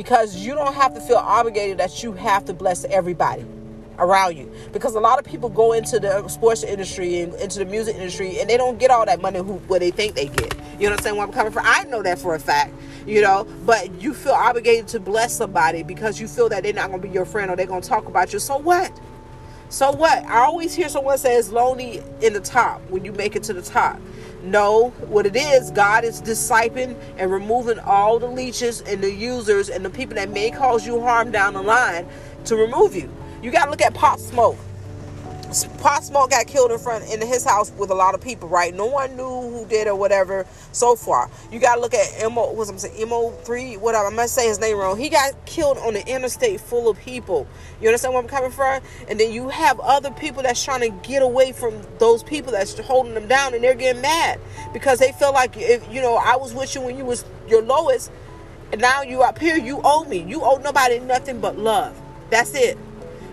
because 0.00 0.34
you 0.34 0.54
don't 0.54 0.72
have 0.72 0.94
to 0.94 1.00
feel 1.00 1.18
obligated 1.18 1.76
that 1.76 2.02
you 2.02 2.12
have 2.12 2.42
to 2.46 2.54
bless 2.54 2.84
everybody 2.86 3.44
around 3.98 4.34
you. 4.34 4.50
Because 4.72 4.94
a 4.94 4.98
lot 4.98 5.18
of 5.18 5.26
people 5.26 5.50
go 5.50 5.74
into 5.74 6.00
the 6.00 6.26
sports 6.26 6.62
industry 6.62 7.20
and 7.20 7.34
into 7.34 7.58
the 7.58 7.66
music 7.66 7.96
industry 7.96 8.40
and 8.40 8.48
they 8.48 8.56
don't 8.56 8.78
get 8.78 8.90
all 8.90 9.04
that 9.04 9.20
money 9.20 9.40
who 9.40 9.56
what 9.68 9.80
they 9.80 9.90
think 9.90 10.14
they 10.14 10.28
get. 10.28 10.54
You 10.78 10.88
understand 10.88 11.18
where 11.18 11.26
i'm 11.26 11.32
coming 11.34 11.52
from 11.52 11.64
i 11.66 11.84
know 11.84 12.02
that 12.02 12.18
for 12.18 12.34
a 12.34 12.40
fact 12.40 12.72
you 13.06 13.20
know? 13.20 13.46
But 13.66 14.00
you 14.00 14.14
feel 14.14 14.32
obligated 14.32 14.88
to 14.88 15.00
bless 15.00 15.36
somebody 15.36 15.82
because 15.82 16.18
you 16.18 16.28
feel 16.28 16.48
that 16.48 16.62
they're 16.62 16.72
not 16.72 16.88
going 16.88 17.02
to 17.02 17.06
be 17.06 17.12
your 17.12 17.26
friend 17.26 17.50
or 17.50 17.56
they're 17.56 17.66
going 17.66 17.82
to 17.82 17.88
talk 17.88 18.06
about 18.06 18.32
you. 18.32 18.38
So 18.38 18.56
what? 18.56 18.98
So 19.68 19.92
what? 19.92 20.24
I 20.24 20.38
always 20.38 20.74
hear 20.74 20.88
someone 20.88 21.18
say 21.18 21.36
it's 21.36 21.50
lonely 21.50 22.02
in 22.22 22.32
the 22.32 22.40
top 22.40 22.80
when 22.88 23.04
you 23.04 23.12
make 23.12 23.36
it 23.36 23.42
to 23.44 23.52
the 23.52 23.62
top 23.62 24.00
no, 24.42 24.90
what 25.08 25.26
it 25.26 25.36
is, 25.36 25.70
God 25.70 26.04
is 26.04 26.22
discipling 26.22 26.96
and 27.18 27.30
removing 27.30 27.78
all 27.78 28.18
the 28.18 28.28
leeches 28.28 28.80
and 28.82 29.02
the 29.02 29.12
users 29.12 29.68
and 29.68 29.84
the 29.84 29.90
people 29.90 30.14
that 30.16 30.30
may 30.30 30.50
cause 30.50 30.86
you 30.86 31.00
harm 31.00 31.30
down 31.30 31.54
the 31.54 31.62
line 31.62 32.06
to 32.46 32.56
remove 32.56 32.94
you. 32.94 33.10
You 33.42 33.50
got 33.50 33.66
to 33.66 33.70
look 33.70 33.82
at 33.82 33.94
Pop 33.94 34.18
Smoke. 34.18 34.58
Pop 35.80 36.04
Smoke 36.04 36.30
got 36.30 36.46
killed 36.46 36.70
in 36.70 36.78
front 36.78 37.12
in 37.12 37.20
his 37.20 37.44
house 37.44 37.72
with 37.72 37.90
a 37.90 37.94
lot 37.94 38.14
of 38.14 38.20
people, 38.20 38.48
right? 38.48 38.72
No 38.72 38.86
one 38.86 39.16
knew 39.16 39.24
who 39.24 39.66
did 39.68 39.88
or 39.88 39.96
whatever 39.96 40.46
so 40.70 40.94
far. 40.94 41.28
You 41.50 41.58
gotta 41.58 41.80
look 41.80 41.92
at 41.92 42.30
Mo 42.30 42.52
what's 42.52 42.70
I'm 42.70 42.78
saying, 42.78 43.08
Mo 43.08 43.30
three, 43.42 43.76
whatever. 43.76 44.06
I 44.06 44.10
must 44.10 44.34
say 44.34 44.46
his 44.46 44.60
name 44.60 44.76
wrong. 44.76 44.96
He 44.96 45.08
got 45.08 45.32
killed 45.46 45.78
on 45.78 45.94
the 45.94 46.06
interstate 46.06 46.60
full 46.60 46.88
of 46.88 47.00
people. 47.00 47.48
You 47.80 47.88
understand 47.88 48.14
where 48.14 48.22
I'm 48.22 48.28
coming 48.28 48.52
from? 48.52 48.80
And 49.08 49.18
then 49.18 49.32
you 49.32 49.48
have 49.48 49.80
other 49.80 50.12
people 50.12 50.44
that's 50.44 50.64
trying 50.64 50.82
to 50.82 51.08
get 51.08 51.20
away 51.20 51.50
from 51.50 51.74
those 51.98 52.22
people 52.22 52.52
that's 52.52 52.78
holding 52.78 53.14
them 53.14 53.26
down 53.26 53.52
and 53.52 53.64
they're 53.64 53.74
getting 53.74 54.02
mad 54.02 54.38
because 54.72 55.00
they 55.00 55.10
feel 55.12 55.32
like 55.32 55.56
if 55.56 55.82
you 55.92 56.00
know, 56.00 56.14
I 56.14 56.36
was 56.36 56.54
with 56.54 56.76
you 56.76 56.80
when 56.80 56.96
you 56.96 57.04
was 57.04 57.24
your 57.48 57.62
lowest 57.62 58.12
and 58.70 58.80
now 58.80 59.02
you 59.02 59.22
up 59.22 59.38
here, 59.38 59.56
you 59.56 59.80
owe 59.82 60.04
me. 60.04 60.22
You 60.22 60.42
owe 60.42 60.58
nobody 60.58 61.00
nothing 61.00 61.40
but 61.40 61.58
love. 61.58 62.00
That's 62.30 62.54
it. 62.54 62.78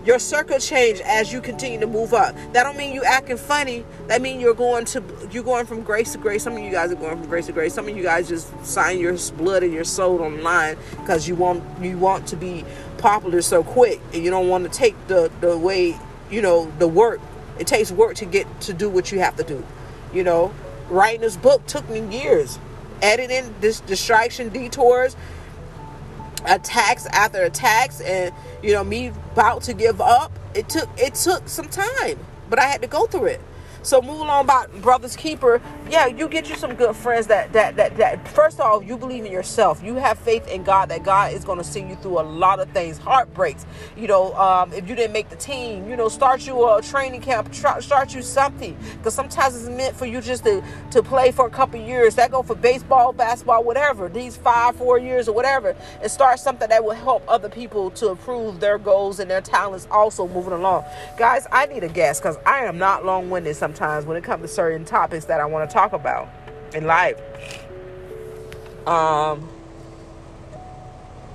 Your 0.08 0.18
circle 0.18 0.58
change 0.58 1.00
as 1.02 1.30
you 1.30 1.38
continue 1.38 1.78
to 1.78 1.86
move 1.86 2.14
up. 2.14 2.34
That 2.54 2.62
don't 2.62 2.78
mean 2.78 2.94
you 2.94 3.04
acting 3.04 3.36
funny. 3.36 3.84
That 4.06 4.22
mean 4.22 4.40
you're 4.40 4.54
going 4.54 4.86
to 4.86 5.02
you're 5.30 5.44
going 5.44 5.66
from 5.66 5.82
grace 5.82 6.12
to 6.12 6.18
grace. 6.18 6.42
Some 6.42 6.54
of 6.54 6.60
you 6.60 6.70
guys 6.70 6.90
are 6.90 6.94
going 6.94 7.18
from 7.18 7.28
grace 7.28 7.44
to 7.44 7.52
grace. 7.52 7.74
Some 7.74 7.86
of 7.86 7.94
you 7.94 8.02
guys 8.02 8.26
just 8.26 8.48
sign 8.64 8.98
your 8.98 9.18
blood 9.36 9.62
and 9.62 9.70
your 9.70 9.84
soul 9.84 10.22
online 10.22 10.78
because 10.92 11.28
you 11.28 11.34
want 11.34 11.62
you 11.82 11.98
want 11.98 12.26
to 12.28 12.36
be 12.36 12.64
popular 12.96 13.42
so 13.42 13.62
quick 13.62 14.00
and 14.14 14.24
you 14.24 14.30
don't 14.30 14.48
want 14.48 14.64
to 14.64 14.70
take 14.70 14.94
the 15.08 15.30
the 15.42 15.58
way 15.58 15.94
you 16.30 16.40
know 16.40 16.72
the 16.78 16.88
work. 16.88 17.20
It 17.58 17.66
takes 17.66 17.92
work 17.92 18.14
to 18.16 18.24
get 18.24 18.46
to 18.62 18.72
do 18.72 18.88
what 18.88 19.12
you 19.12 19.18
have 19.18 19.36
to 19.36 19.44
do. 19.44 19.62
You 20.14 20.24
know, 20.24 20.54
writing 20.88 21.20
this 21.20 21.36
book 21.36 21.66
took 21.66 21.86
me 21.90 22.00
years. 22.18 22.58
Editing 23.02 23.54
this 23.60 23.80
distraction 23.80 24.48
detours 24.48 25.16
attacks 26.46 27.06
after 27.06 27.42
attacks 27.44 28.00
and 28.00 28.34
you 28.62 28.72
know 28.72 28.84
me 28.84 29.08
about 29.32 29.62
to 29.62 29.74
give 29.74 30.00
up 30.00 30.32
it 30.54 30.68
took 30.68 30.88
it 30.96 31.14
took 31.14 31.48
some 31.48 31.68
time 31.68 32.18
but 32.50 32.58
i 32.58 32.64
had 32.64 32.80
to 32.82 32.88
go 32.88 33.06
through 33.06 33.26
it 33.26 33.40
so 33.82 34.02
moving 34.02 34.28
on 34.28 34.44
about 34.44 34.72
brothers 34.82 35.16
keeper, 35.16 35.60
yeah, 35.90 36.06
you 36.06 36.28
get 36.28 36.48
you 36.48 36.56
some 36.56 36.74
good 36.74 36.94
friends 36.96 37.26
that 37.28 37.52
that 37.52 37.76
that 37.76 37.96
that 37.96 38.28
first 38.28 38.58
of 38.58 38.66
all 38.66 38.82
you 38.82 38.96
believe 38.96 39.24
in 39.24 39.32
yourself. 39.32 39.82
You 39.82 39.94
have 39.94 40.18
faith 40.18 40.46
in 40.48 40.62
God 40.62 40.88
that 40.90 41.04
God 41.04 41.32
is 41.32 41.44
to 41.44 41.64
see 41.64 41.80
you 41.80 41.96
through 41.96 42.20
a 42.20 42.22
lot 42.22 42.60
of 42.60 42.68
things, 42.70 42.98
heartbreaks. 42.98 43.66
You 43.96 44.08
know, 44.08 44.34
um, 44.34 44.72
if 44.72 44.88
you 44.88 44.94
didn't 44.94 45.12
make 45.12 45.28
the 45.28 45.36
team, 45.36 45.88
you 45.88 45.96
know, 45.96 46.08
start 46.08 46.46
you 46.46 46.68
a 46.68 46.82
training 46.82 47.20
camp, 47.20 47.54
start 47.54 48.14
you 48.14 48.22
something 48.22 48.76
because 48.98 49.14
sometimes 49.14 49.56
it's 49.56 49.68
meant 49.68 49.96
for 49.96 50.06
you 50.06 50.20
just 50.20 50.44
to 50.44 50.62
to 50.90 51.02
play 51.02 51.30
for 51.30 51.46
a 51.46 51.50
couple 51.50 51.80
years. 51.80 52.14
That 52.16 52.30
go 52.30 52.42
for 52.42 52.54
baseball, 52.54 53.12
basketball, 53.12 53.64
whatever. 53.64 54.08
These 54.08 54.36
five, 54.36 54.76
four 54.76 54.98
years 54.98 55.28
or 55.28 55.34
whatever, 55.34 55.76
and 56.02 56.10
start 56.10 56.40
something 56.40 56.68
that 56.68 56.84
will 56.84 56.94
help 56.94 57.22
other 57.28 57.48
people 57.48 57.90
to 57.92 58.10
improve 58.10 58.60
their 58.60 58.78
goals 58.78 59.20
and 59.20 59.30
their 59.30 59.40
talents. 59.40 59.86
Also 59.90 60.28
moving 60.28 60.52
along, 60.52 60.84
guys. 61.16 61.46
I 61.52 61.66
need 61.66 61.84
a 61.84 61.88
guest 61.88 62.22
because 62.22 62.36
I 62.44 62.64
am 62.64 62.78
not 62.78 63.04
long 63.04 63.30
winded 63.30 63.56
sometimes 63.68 64.06
when 64.06 64.16
it 64.16 64.24
comes 64.24 64.42
to 64.42 64.48
certain 64.48 64.84
topics 64.84 65.26
that 65.26 65.40
I 65.40 65.46
want 65.46 65.68
to 65.68 65.72
talk 65.72 65.92
about 65.92 66.28
in 66.74 66.86
life. 66.86 67.20
Um, 68.86 69.46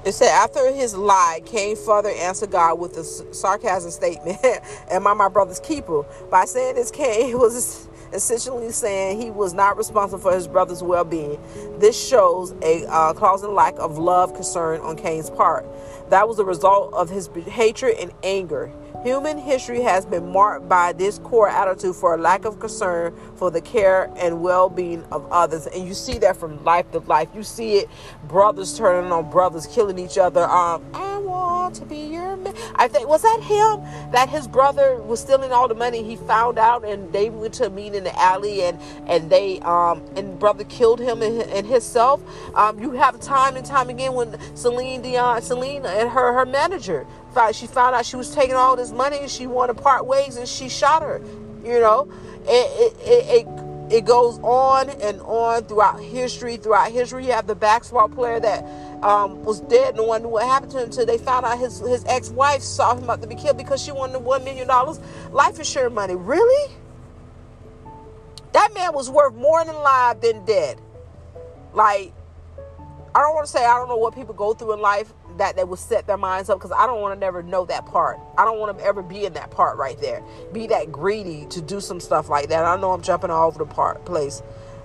it 0.04 0.14
said 0.14 0.30
after 0.30 0.72
his 0.72 0.96
lie, 0.96 1.42
Cain 1.46 1.76
further 1.76 2.10
answered 2.10 2.52
God 2.52 2.80
with 2.80 2.98
a 2.98 3.04
sarcasm 3.04 3.92
statement, 3.92 4.40
"Am 4.90 5.06
I 5.06 5.14
my 5.14 5.30
brother's 5.30 5.60
keeper?" 5.60 6.04
By 6.32 6.46
saying 6.46 6.76
this, 6.76 6.90
Cain 6.90 7.38
was 7.38 7.88
essentially 8.12 8.72
saying 8.72 9.22
he 9.22 9.30
was 9.32 9.54
not 9.54 9.78
responsible 9.78 10.22
for 10.22 10.34
his 10.34 10.48
brother's 10.48 10.84
well-being. 10.84 11.40
This 11.78 12.00
shows 12.00 12.54
a 12.62 12.86
uh, 12.88 13.14
causing 13.14 13.54
lack 13.54 13.76
of 13.78 13.98
love, 13.98 14.34
concern 14.34 14.82
on 14.82 14.96
Cain's 14.96 15.30
part. 15.30 15.66
That 16.10 16.28
was 16.28 16.40
a 16.40 16.46
result 16.46 16.94
of 16.94 17.10
his 17.10 17.30
hatred 17.48 17.98
and 18.00 18.12
anger. 18.24 18.72
Human 19.02 19.38
history 19.38 19.82
has 19.82 20.06
been 20.06 20.32
marked 20.32 20.70
by 20.70 20.94
this 20.94 21.18
core 21.20 21.50
attitude 21.50 21.96
for 21.96 22.14
a 22.14 22.18
lack 22.18 22.46
of 22.46 22.60
concern 22.60 23.14
for 23.36 23.52
the 23.52 23.60
care 23.60 24.10
and 24.16 24.42
well 24.42 24.70
being 24.70 25.04
of 25.12 25.30
others. 25.30 25.68
And 25.68 25.86
you 25.86 25.94
see 25.94 26.18
that 26.20 26.38
from 26.38 26.64
life 26.64 26.90
to 26.92 27.00
life. 27.00 27.28
You 27.36 27.44
see 27.44 27.80
it, 27.80 27.90
brothers 28.30 28.78
turning 28.78 29.12
on 29.12 29.30
brothers, 29.30 29.68
killing 29.68 30.00
each 30.00 30.18
other. 30.18 30.46
Um, 30.46 30.86
I 30.94 31.18
want 31.18 31.76
to 31.76 31.86
be 31.86 31.98
your 31.98 32.38
man. 32.38 32.54
I 32.76 32.88
think, 32.88 33.10
was 33.10 33.24
that 33.24 33.42
him? 33.42 33.82
That 34.12 34.30
his 34.30 34.48
brother 34.48 34.96
was 34.96 35.20
stealing 35.20 35.52
all 35.52 35.68
the 35.68 35.76
money. 35.76 36.02
He 36.04 36.16
found 36.16 36.58
out 36.58 36.86
and 36.86 37.12
they 37.12 37.30
went 37.30 37.56
to 37.56 37.70
meet 37.70 37.96
in 37.96 38.06
the 38.06 38.18
alley 38.18 38.64
and, 38.64 38.80
and 39.08 39.30
they, 39.30 39.60
um, 39.62 40.02
and 40.16 40.40
brother 40.40 40.64
killed 40.64 41.00
him 41.00 41.22
and, 41.22 41.42
and 41.42 41.68
himself. 41.68 42.22
Um, 42.56 42.80
you 42.80 42.92
have 42.92 43.20
time 43.20 43.58
and 43.58 43.66
time 43.66 43.90
again 43.90 44.14
when 44.14 44.38
Celine 44.56 45.02
Dion, 45.02 45.42
Celine 45.42 45.86
and 45.86 46.10
her, 46.10 46.32
her 46.32 46.46
manager 46.46 47.06
she 47.54 47.68
found 47.68 47.96
out 47.96 48.06
she 48.06 48.16
was 48.16 48.34
taking 48.34 48.56
all 48.56 48.76
this 48.76 48.92
money 48.92 49.18
and 49.20 49.30
she 49.30 49.48
wanted 49.48 49.78
to 49.78 49.84
part 49.84 50.06
ways 50.06 50.38
and 50.38 50.48
she 50.48 50.70
shot 50.70 51.02
her. 51.02 51.22
You 51.64 51.80
know, 51.80 52.10
it, 52.46 52.94
it, 53.00 53.48
it, 53.48 53.94
it 53.94 54.06
goes 54.06 54.40
on 54.40 54.90
and 54.90 55.22
on 55.22 55.64
throughout 55.66 56.00
history. 56.00 56.58
Throughout 56.58 56.92
history, 56.92 57.26
you 57.26 57.32
have 57.32 57.48
the 57.48 57.56
basketball 57.56 58.10
player 58.10 58.40
that 58.40 58.66
um, 59.04 59.44
was 59.44 59.62
dead. 59.62 59.96
No 59.96 60.04
one 60.04 60.24
knew 60.24 60.30
what 60.30 60.46
happened 60.46 60.72
to 60.74 60.80
him 60.80 60.86
until 60.86 61.06
they 61.06 61.18
found 61.18 61.46
out 61.46 61.60
his, 61.60 61.80
his 61.80 62.04
ex 62.06 62.30
wife 62.30 62.62
saw 62.62 62.96
him 62.96 63.04
about 63.04 63.22
to 63.22 63.28
be 63.28 63.36
killed 63.36 63.58
because 63.58 63.84
she 63.84 63.92
wanted 63.92 64.18
$1 64.18 64.44
million 64.44 64.68
life 65.32 65.58
insurance 65.58 65.94
money. 65.94 66.16
Really? 66.16 66.74
That 68.54 68.74
man 68.74 68.94
was 68.94 69.10
worth 69.10 69.34
more 69.36 69.64
than 69.66 69.76
alive 69.76 70.22
than 70.22 70.46
dead. 70.46 70.80
Like, 71.74 72.14
I 73.16 73.20
don't 73.20 73.36
want 73.36 73.46
to 73.46 73.52
say 73.52 73.64
I 73.64 73.76
don't 73.78 73.90
know 73.90 73.98
what 73.98 74.16
people 74.16 74.34
go 74.34 74.54
through 74.54 74.74
in 74.74 74.80
life 74.80 75.14
that 75.38 75.56
they 75.56 75.64
will 75.64 75.78
set 75.78 76.08
their 76.08 76.18
minds 76.18 76.50
up 76.50 76.60
because 76.60 76.72
I 76.72 76.86
don't 76.86 77.02
want 77.02 77.16
to 77.16 77.20
never 77.20 77.44
know 77.44 77.66
that 77.66 77.86
part. 77.86 78.20
I 78.38 78.46
don't 78.46 78.60
want 78.60 78.78
to 78.78 78.84
ever 78.84 79.02
be 79.02 79.26
in 79.26 79.34
that 79.34 79.52
part 79.52 79.78
right 79.78 80.00
there. 80.00 80.24
Be 80.52 80.68
that 80.68 80.92
greedy 80.92 81.46
to 81.48 81.62
do 81.62 81.80
some 81.80 82.00
stuff 82.00 82.30
like 82.30 82.50
that. 82.50 82.66
I 82.66 82.80
know 82.80 82.92
I'm 82.92 83.02
jumping 83.02 83.30
all 83.32 83.48
over 83.48 83.60
the 83.60 83.66
part 83.66 84.06
place. 84.06 84.42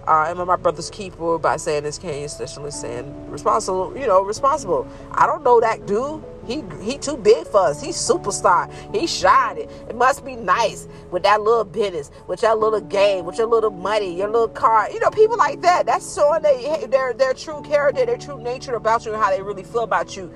Uh, 0.06 0.24
am 0.28 0.40
I 0.40 0.44
my 0.44 0.56
brother's 0.56 0.88
keeper 0.88 1.38
by 1.38 1.58
saying 1.58 1.82
this 1.82 1.98
case, 1.98 2.32
essentially 2.32 2.70
saying 2.70 3.30
responsible, 3.30 3.94
you 3.96 4.06
know, 4.06 4.22
responsible. 4.22 4.88
I 5.12 5.26
don't 5.26 5.42
know 5.42 5.60
that 5.60 5.86
dude. 5.86 6.24
He 6.48 6.64
he 6.80 6.96
too 6.96 7.18
big 7.18 7.46
for 7.46 7.66
us. 7.66 7.82
He's 7.82 7.96
superstar. 7.96 8.72
He 8.94 9.06
shining. 9.06 9.68
It 9.86 9.94
must 9.94 10.24
be 10.24 10.34
nice 10.34 10.88
with 11.10 11.22
that 11.24 11.42
little 11.42 11.64
business, 11.64 12.10
with 12.26 12.40
that 12.40 12.58
little 12.58 12.80
game, 12.80 13.26
with 13.26 13.36
your 13.36 13.46
little 13.46 13.70
money, 13.70 14.16
your 14.16 14.28
little 14.28 14.48
car. 14.48 14.90
You 14.90 14.98
know, 14.98 15.10
people 15.10 15.36
like 15.36 15.60
that. 15.60 15.84
That's 15.84 16.14
showing 16.14 16.42
they 16.42 16.86
their 16.86 17.12
their 17.12 17.34
true 17.34 17.60
character, 17.60 18.06
their 18.06 18.16
true 18.16 18.42
nature 18.42 18.76
about 18.76 19.04
you, 19.04 19.12
and 19.12 19.22
how 19.22 19.30
they 19.30 19.42
really 19.42 19.62
feel 19.62 19.82
about 19.82 20.16
you 20.16 20.32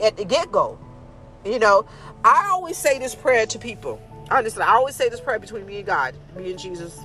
at 0.00 0.16
the 0.16 0.24
get 0.24 0.52
go. 0.52 0.78
You 1.44 1.58
know, 1.58 1.84
I 2.24 2.48
always 2.52 2.76
say 2.76 3.00
this 3.00 3.16
prayer 3.16 3.44
to 3.46 3.58
people. 3.58 4.00
Honestly, 4.30 4.62
I 4.62 4.74
always 4.74 4.94
say 4.94 5.08
this 5.08 5.20
prayer 5.20 5.40
between 5.40 5.66
me 5.66 5.78
and 5.78 5.86
God, 5.86 6.14
me 6.36 6.50
and 6.50 6.58
Jesus. 6.60 7.00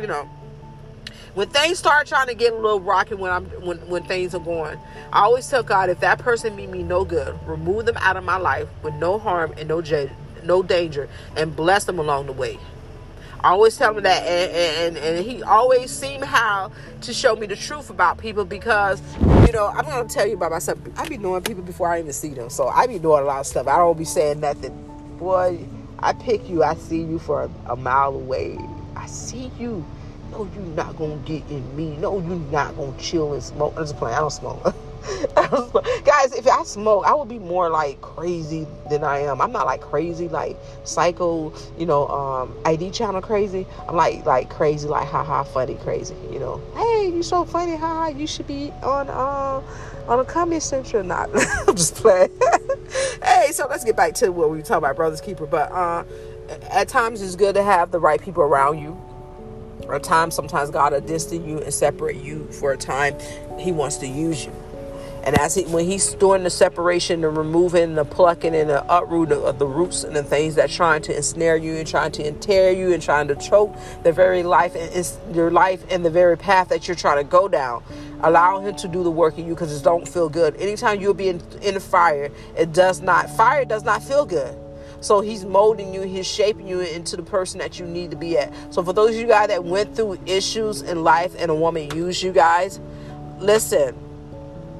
You 0.00 0.06
know, 0.06 0.30
when 1.34 1.48
things 1.48 1.78
start 1.78 2.06
trying 2.06 2.28
to 2.28 2.34
get 2.34 2.52
a 2.52 2.56
little 2.56 2.80
rocky 2.80 3.14
when 3.14 3.30
I'm 3.30 3.44
when 3.64 3.78
when 3.88 4.02
things 4.04 4.34
are 4.34 4.40
going, 4.40 4.78
I 5.12 5.22
always 5.22 5.48
tell 5.48 5.62
God 5.62 5.90
if 5.90 6.00
that 6.00 6.18
person 6.18 6.56
mean 6.56 6.70
me 6.70 6.82
no 6.82 7.04
good, 7.04 7.38
remove 7.46 7.86
them 7.86 7.96
out 7.98 8.16
of 8.16 8.24
my 8.24 8.36
life 8.36 8.68
with 8.82 8.94
no 8.94 9.18
harm 9.18 9.54
and 9.56 9.68
no 9.68 9.82
j- 9.82 10.10
no 10.44 10.62
danger, 10.62 11.08
and 11.36 11.54
bless 11.54 11.84
them 11.84 11.98
along 11.98 12.26
the 12.26 12.32
way. 12.32 12.58
I 13.40 13.50
always 13.50 13.76
tell 13.76 13.96
him 13.96 14.02
that, 14.02 14.22
and, 14.24 14.96
and, 14.96 15.04
and 15.04 15.24
he 15.24 15.42
always 15.44 15.92
seem 15.92 16.22
how 16.22 16.72
to 17.02 17.14
show 17.14 17.36
me 17.36 17.46
the 17.46 17.54
truth 17.56 17.88
about 17.88 18.18
people 18.18 18.44
because, 18.44 19.00
you 19.46 19.52
know, 19.52 19.68
I'm 19.68 19.84
gonna 19.84 20.08
tell 20.08 20.26
you 20.26 20.34
about 20.34 20.50
myself. 20.50 20.78
I 20.96 21.08
be 21.08 21.18
knowing 21.18 21.42
people 21.42 21.62
before 21.62 21.88
I 21.88 22.00
even 22.00 22.12
see 22.12 22.30
them, 22.30 22.50
so 22.50 22.68
I 22.68 22.86
be 22.88 22.98
doing 22.98 23.22
a 23.22 23.26
lot 23.26 23.40
of 23.40 23.46
stuff. 23.46 23.68
I 23.68 23.76
don't 23.78 23.96
be 23.96 24.04
saying 24.04 24.40
nothing. 24.40 24.72
Boy, 25.18 25.60
I 26.00 26.14
pick 26.14 26.48
you. 26.48 26.64
I 26.64 26.74
see 26.74 27.00
you 27.00 27.18
for 27.20 27.42
a, 27.44 27.72
a 27.72 27.76
mile 27.76 28.14
away. 28.14 28.58
I 28.96 29.06
see 29.06 29.52
you. 29.58 29.84
No, 30.30 30.48
you're 30.54 30.62
not 30.74 30.96
gonna 30.96 31.16
get 31.24 31.48
in 31.50 31.76
me. 31.76 31.96
No, 31.96 32.20
you're 32.20 32.36
not 32.36 32.76
gonna 32.76 32.96
chill 32.98 33.32
and 33.32 33.42
smoke. 33.42 33.74
I'm 33.76 33.84
just 33.84 33.96
playing. 33.96 34.16
I 34.16 34.20
don't 34.20 34.30
smoke. 34.30 35.86
Guys, 36.04 36.32
if 36.34 36.46
I 36.46 36.62
smoke, 36.64 37.04
I 37.06 37.14
would 37.14 37.28
be 37.28 37.38
more 37.38 37.70
like 37.70 38.00
crazy 38.00 38.66
than 38.90 39.04
I 39.04 39.20
am. 39.20 39.40
I'm 39.40 39.52
not 39.52 39.66
like 39.66 39.80
crazy, 39.80 40.28
like 40.28 40.56
psycho, 40.84 41.52
you 41.78 41.86
know, 41.86 42.08
um, 42.08 42.56
ID 42.64 42.90
channel 42.90 43.20
crazy. 43.22 43.66
I'm 43.88 43.96
like 43.96 44.26
like 44.26 44.50
crazy, 44.50 44.88
like 44.88 45.08
haha 45.08 45.44
funny 45.44 45.76
crazy, 45.76 46.16
you 46.30 46.38
know. 46.38 46.60
Hey, 46.74 47.10
you 47.10 47.22
so 47.22 47.44
funny, 47.44 47.76
haha. 47.76 48.08
You 48.08 48.26
should 48.26 48.46
be 48.46 48.70
on 48.82 49.08
uh 49.08 49.62
on 50.08 50.20
a 50.20 50.24
comedy 50.24 50.60
central. 50.60 51.02
Not, 51.02 51.30
I'm 51.68 51.76
just 51.76 51.94
playing. 51.94 52.30
hey, 53.22 53.50
so 53.52 53.66
let's 53.68 53.84
get 53.84 53.96
back 53.96 54.14
to 54.14 54.30
what 54.30 54.50
we 54.50 54.58
were 54.58 54.62
talking 54.62 54.78
about, 54.78 54.96
brothers 54.96 55.20
keeper. 55.20 55.46
But 55.46 55.72
uh, 55.72 56.04
at 56.70 56.88
times 56.88 57.22
it's 57.22 57.36
good 57.36 57.54
to 57.54 57.62
have 57.62 57.90
the 57.90 58.00
right 58.00 58.20
people 58.20 58.42
around 58.42 58.78
you 58.78 59.07
or 59.88 59.98
time 59.98 60.30
sometimes 60.30 60.70
God 60.70 60.92
will 60.92 61.00
distance 61.00 61.46
you 61.46 61.60
and 61.60 61.72
separate 61.72 62.16
you 62.16 62.46
for 62.52 62.72
a 62.72 62.76
time. 62.76 63.16
He 63.58 63.72
wants 63.72 63.96
to 63.98 64.06
use 64.06 64.44
you. 64.44 64.52
And 65.24 65.38
as 65.38 65.54
he, 65.54 65.64
when 65.64 65.84
he's 65.84 66.14
doing 66.14 66.44
the 66.44 66.50
separation, 66.50 67.20
the 67.20 67.28
removing, 67.28 67.96
the 67.96 68.04
plucking, 68.04 68.54
and 68.54 68.70
the 68.70 68.82
uproot 68.84 69.32
of 69.32 69.58
the 69.58 69.66
roots 69.66 70.04
and 70.04 70.14
the 70.14 70.22
things 70.22 70.54
that 70.54 70.70
trying 70.70 71.02
to 71.02 71.16
ensnare 71.16 71.56
you 71.56 71.74
and 71.76 71.86
trying 71.86 72.12
to 72.12 72.32
tear 72.32 72.72
you 72.72 72.92
and 72.94 73.02
trying 73.02 73.28
to 73.28 73.36
choke 73.36 73.76
the 74.04 74.12
very 74.12 74.42
life 74.42 74.74
and 74.74 75.36
your 75.36 75.50
life 75.50 75.84
and 75.90 76.04
the 76.04 76.10
very 76.10 76.38
path 76.38 76.68
that 76.68 76.88
you're 76.88 76.94
trying 76.94 77.18
to 77.18 77.24
go 77.24 77.48
down, 77.48 77.82
allow 78.22 78.60
him 78.60 78.74
to 78.76 78.88
do 78.88 79.02
the 79.02 79.10
work 79.10 79.36
in 79.38 79.46
you 79.46 79.54
because 79.54 79.78
it 79.78 79.84
don't 79.84 80.08
feel 80.08 80.28
good. 80.28 80.56
Anytime 80.56 81.00
you'll 81.00 81.14
be 81.14 81.28
in, 81.28 81.42
in 81.62 81.78
fire, 81.80 82.30
it 82.56 82.72
does 82.72 83.02
not. 83.02 83.28
Fire 83.28 83.64
does 83.64 83.84
not 83.84 84.02
feel 84.02 84.24
good. 84.24 84.56
So 85.00 85.20
he's 85.20 85.44
molding 85.44 85.94
you, 85.94 86.02
he's 86.02 86.26
shaping 86.26 86.66
you 86.66 86.80
into 86.80 87.16
the 87.16 87.22
person 87.22 87.58
that 87.58 87.78
you 87.78 87.86
need 87.86 88.10
to 88.10 88.16
be 88.16 88.36
at. 88.36 88.52
So 88.72 88.82
for 88.82 88.92
those 88.92 89.10
of 89.10 89.16
you 89.16 89.26
guys 89.26 89.48
that 89.48 89.64
went 89.64 89.94
through 89.94 90.18
issues 90.26 90.82
in 90.82 91.04
life 91.04 91.34
and 91.38 91.50
a 91.50 91.54
woman 91.54 91.94
used 91.94 92.22
you 92.22 92.32
guys, 92.32 92.80
listen, 93.38 93.96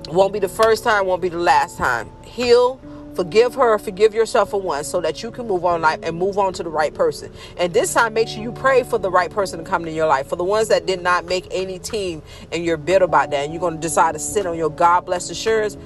won't 0.09 0.33
be 0.33 0.39
the 0.41 0.49
first 0.49 0.83
time, 0.83 1.07
won't 1.07 1.23
be 1.23 1.29
the 1.29 1.39
last 1.39 1.79
time. 1.79 2.11
Heal, 2.25 2.81
forgive 3.15 3.55
her, 3.55 3.79
forgive 3.79 4.13
yourself 4.13 4.51
for 4.51 4.61
once 4.61 4.89
so 4.89 5.01
that 5.01 5.23
you 5.23 5.31
can 5.31 5.47
move 5.47 5.65
on 5.65 5.83
life 5.83 6.01
and 6.03 6.17
move 6.17 6.37
on 6.37 6.53
to 6.55 6.65
the 6.65 6.71
right 6.71 6.93
person. 6.93 7.33
And 7.57 7.73
this 7.73 7.95
time 7.95 8.15
make 8.15 8.27
sure 8.27 8.43
you 8.43 8.51
pray 8.51 8.83
for 8.83 8.99
the 8.99 9.11
right 9.11 9.31
person 9.31 9.61
to 9.61 9.65
come 9.65 9.87
in 9.87 9.95
your 9.95 10.09
life. 10.09 10.27
For 10.27 10.37
the 10.37 10.45
ones 10.45 10.67
that 10.69 10.87
did 10.87 11.01
not 11.01 11.27
make 11.27 11.47
any 11.53 11.79
team 11.79 12.23
and 12.51 12.65
you're 12.65 12.77
bitter 12.77 13.05
about 13.05 13.31
that 13.31 13.45
and 13.45 13.53
you're 13.53 13.61
going 13.61 13.75
to 13.75 13.81
decide 13.81 14.13
to 14.15 14.19
sit 14.19 14.47
on 14.47 14.57
your 14.57 14.71
God 14.71 15.07
blessed 15.07 15.31
assurance, 15.31 15.77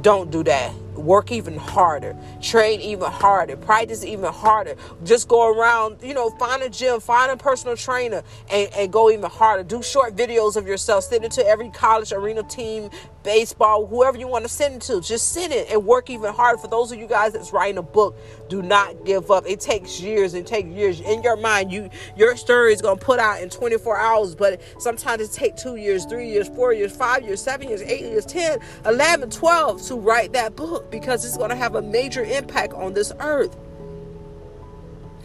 don't 0.00 0.30
do 0.30 0.44
that 0.44 0.72
work 1.00 1.32
even 1.32 1.56
harder, 1.56 2.16
train 2.40 2.80
even 2.80 3.10
harder, 3.10 3.56
practice 3.56 4.04
even 4.04 4.32
harder. 4.32 4.76
Just 5.04 5.28
go 5.28 5.52
around, 5.52 6.02
you 6.02 6.14
know, 6.14 6.30
find 6.30 6.62
a 6.62 6.68
gym, 6.68 7.00
find 7.00 7.30
a 7.30 7.36
personal 7.36 7.76
trainer, 7.76 8.22
and, 8.50 8.70
and 8.74 8.92
go 8.92 9.10
even 9.10 9.30
harder. 9.30 9.62
Do 9.62 9.82
short 9.82 10.16
videos 10.16 10.56
of 10.56 10.66
yourself. 10.66 11.04
Send 11.04 11.24
it 11.24 11.32
to 11.32 11.46
every 11.46 11.70
college 11.70 12.12
arena 12.12 12.42
team, 12.42 12.90
baseball, 13.22 13.86
whoever 13.86 14.18
you 14.18 14.28
want 14.28 14.44
to 14.44 14.48
send 14.48 14.76
it 14.76 14.82
to. 14.82 15.00
Just 15.00 15.32
send 15.32 15.52
it 15.52 15.70
and 15.70 15.84
work 15.84 16.10
even 16.10 16.32
harder. 16.32 16.58
For 16.58 16.68
those 16.68 16.92
of 16.92 16.98
you 16.98 17.06
guys 17.06 17.32
that's 17.32 17.52
writing 17.52 17.78
a 17.78 17.82
book, 17.82 18.16
do 18.48 18.62
not 18.62 19.04
give 19.04 19.30
up. 19.30 19.44
It 19.46 19.60
takes 19.60 20.00
years 20.00 20.34
and 20.34 20.46
take 20.46 20.66
years. 20.66 21.00
In 21.00 21.22
your 21.22 21.36
mind, 21.36 21.72
you 21.72 21.90
your 22.16 22.36
story 22.36 22.72
is 22.72 22.82
gonna 22.82 23.00
put 23.00 23.18
out 23.18 23.42
in 23.42 23.48
24 23.50 23.96
hours, 23.98 24.34
but 24.34 24.60
sometimes 24.78 25.22
it 25.22 25.32
takes 25.32 25.62
two 25.62 25.76
years, 25.76 26.04
three 26.04 26.28
years, 26.28 26.48
four 26.48 26.72
years, 26.72 26.94
five 26.94 27.22
years, 27.22 27.40
seven 27.42 27.68
years, 27.68 27.82
eight 27.82 28.02
years, 28.02 28.26
10, 28.26 28.58
11, 28.86 29.30
12 29.30 29.82
to 29.82 29.94
write 29.96 30.32
that 30.32 30.56
book 30.56 30.89
because 30.90 31.24
it's 31.24 31.36
gonna 31.36 31.56
have 31.56 31.74
a 31.74 31.82
major 31.82 32.24
impact 32.24 32.72
on 32.74 32.94
this 32.94 33.12
earth. 33.20 33.56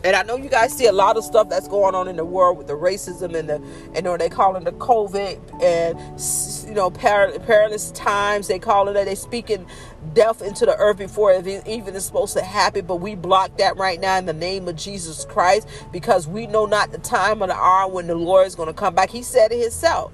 And 0.06 0.16
I 0.16 0.22
know 0.22 0.36
you 0.36 0.50
guys 0.50 0.72
see 0.72 0.86
a 0.86 0.92
lot 0.92 1.18
of 1.18 1.24
stuff 1.24 1.50
that's 1.50 1.68
going 1.68 1.96
on 1.96 2.08
in 2.08 2.16
the 2.16 2.26
world 2.26 2.60
with 2.60 2.68
the 2.68 2.74
racism 2.74 3.34
and 3.34 3.50
the, 3.50 3.60
you 3.96 4.04
know, 4.04 4.18
they 4.18 4.30
call 4.30 4.56
it 4.56 4.64
the 4.64 4.72
COVID 4.74 5.64
and, 5.64 6.70
you 6.70 6.76
know, 6.76 6.92
perilous 6.92 7.90
times. 7.90 8.48
They 8.48 8.60
call 8.60 8.88
it 8.88 8.94
that 8.94 9.06
they 9.06 9.16
speaking 9.16 9.66
death 10.14 10.44
into 10.44 10.68
the 10.68 10.76
earth 10.78 11.00
before 11.00 11.32
it 11.32 11.48
even 11.68 11.96
is 11.96 12.06
supposed 12.06 12.38
to 12.38 12.44
happen. 12.44 12.86
But 12.86 12.98
we 12.98 13.16
block 13.16 13.58
that 13.58 13.78
right 13.78 14.00
now 14.00 14.16
in 14.20 14.28
the 14.28 14.34
name 14.34 14.68
of 14.68 14.76
Jesus 14.76 15.26
Christ 15.26 15.68
because 15.92 16.28
we 16.28 16.46
know 16.46 16.68
not 16.68 16.92
the 16.92 17.00
time 17.00 17.42
or 17.42 17.48
the 17.48 17.56
hour 17.56 17.90
when 17.90 18.06
the 18.06 18.14
Lord 18.14 18.46
is 18.46 18.54
going 18.54 18.68
to 18.68 18.74
come 18.74 18.94
back. 18.94 19.10
He 19.10 19.24
said 19.24 19.52
it 19.52 19.60
himself. 19.60 20.14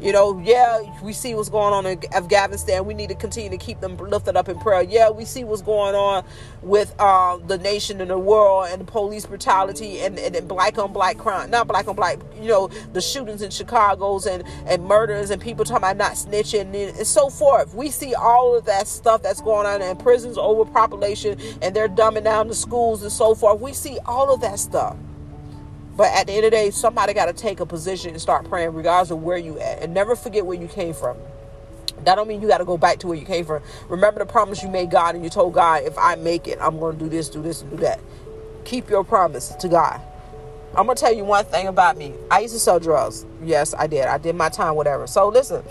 You 0.00 0.12
know, 0.12 0.38
yeah, 0.44 0.82
we 1.02 1.14
see 1.14 1.34
what's 1.34 1.48
going 1.48 1.72
on 1.72 1.86
in 1.86 1.98
Afghanistan. 2.12 2.84
We 2.84 2.92
need 2.92 3.08
to 3.08 3.14
continue 3.14 3.48
to 3.48 3.56
keep 3.56 3.80
them 3.80 3.96
lifted 3.96 4.36
up 4.36 4.48
in 4.48 4.58
prayer. 4.58 4.82
Yeah, 4.82 5.08
we 5.08 5.24
see 5.24 5.42
what's 5.42 5.62
going 5.62 5.94
on 5.94 6.22
with 6.60 6.94
uh, 6.98 7.38
the 7.38 7.56
nation 7.56 8.02
and 8.02 8.10
the 8.10 8.18
world 8.18 8.68
and 8.70 8.82
the 8.82 8.84
police 8.84 9.24
brutality 9.24 10.00
and, 10.00 10.18
and, 10.18 10.36
and, 10.36 10.46
black 10.46 10.76
on 10.78 10.92
black 10.92 11.16
crime. 11.16 11.50
Not 11.50 11.66
black 11.66 11.88
on 11.88 11.96
black, 11.96 12.18
you 12.38 12.48
know, 12.48 12.68
the 12.92 13.00
shootings 13.00 13.40
in 13.40 13.50
Chicago's 13.50 14.26
and, 14.26 14.44
and 14.66 14.84
murders 14.84 15.30
and 15.30 15.40
people 15.40 15.64
talking 15.64 15.78
about 15.78 15.96
not 15.96 16.12
snitching 16.12 16.60
and, 16.60 16.74
and 16.74 17.06
so 17.06 17.30
forth. 17.30 17.74
We 17.74 17.90
see 17.90 18.14
all 18.14 18.54
of 18.54 18.66
that 18.66 18.86
stuff 18.86 19.22
that's 19.22 19.40
going 19.40 19.66
on 19.66 19.80
in 19.80 19.96
prisons, 19.96 20.36
overpopulation, 20.36 21.40
and 21.62 21.74
they're 21.74 21.88
dumbing 21.88 22.24
down 22.24 22.48
the 22.48 22.54
schools 22.54 23.02
and 23.02 23.10
so 23.10 23.34
forth. 23.34 23.60
We 23.60 23.72
see 23.72 23.98
all 24.04 24.32
of 24.32 24.42
that 24.42 24.58
stuff. 24.58 24.96
But 25.96 26.12
at 26.12 26.26
the 26.26 26.34
end 26.34 26.44
of 26.44 26.52
the 26.52 26.56
day, 26.56 26.70
somebody 26.70 27.14
got 27.14 27.26
to 27.26 27.32
take 27.32 27.60
a 27.60 27.66
position 27.66 28.10
and 28.10 28.20
start 28.20 28.48
praying, 28.48 28.74
regardless 28.74 29.10
of 29.10 29.22
where 29.22 29.38
you 29.38 29.58
at, 29.60 29.82
and 29.82 29.94
never 29.94 30.16
forget 30.16 30.46
where 30.46 30.58
you 30.58 30.68
came 30.68 30.94
from. 30.94 31.16
That 32.04 32.16
don't 32.16 32.28
mean 32.28 32.42
you 32.42 32.48
got 32.48 32.58
to 32.58 32.64
go 32.66 32.78
back 32.78 32.98
to 33.00 33.06
where 33.08 33.16
you 33.16 33.26
came 33.26 33.44
from. 33.46 33.62
Remember 33.88 34.20
the 34.20 34.26
promise 34.26 34.62
you 34.62 34.68
made 34.68 34.90
God, 34.90 35.14
and 35.14 35.24
you 35.24 35.30
told 35.30 35.54
God, 35.54 35.84
if 35.84 35.96
I 35.98 36.16
make 36.16 36.48
it, 36.48 36.58
I'm 36.60 36.78
going 36.78 36.98
to 36.98 37.04
do 37.04 37.08
this, 37.08 37.28
do 37.30 37.42
this, 37.42 37.62
and 37.62 37.70
do 37.70 37.76
that. 37.78 38.00
Keep 38.64 38.90
your 38.90 39.04
promise 39.04 39.48
to 39.50 39.68
God. 39.68 40.00
I'm 40.76 40.86
gonna 40.86 40.96
tell 40.96 41.14
you 41.14 41.24
one 41.24 41.44
thing 41.46 41.68
about 41.68 41.96
me. 41.96 42.14
I 42.30 42.40
used 42.40 42.54
to 42.54 42.60
sell 42.60 42.78
drugs. 42.80 43.24
Yes, 43.42 43.74
I 43.74 43.86
did. 43.86 44.06
I 44.06 44.18
did 44.18 44.36
my 44.36 44.50
time, 44.50 44.74
whatever. 44.74 45.06
So 45.06 45.28
listen, 45.28 45.64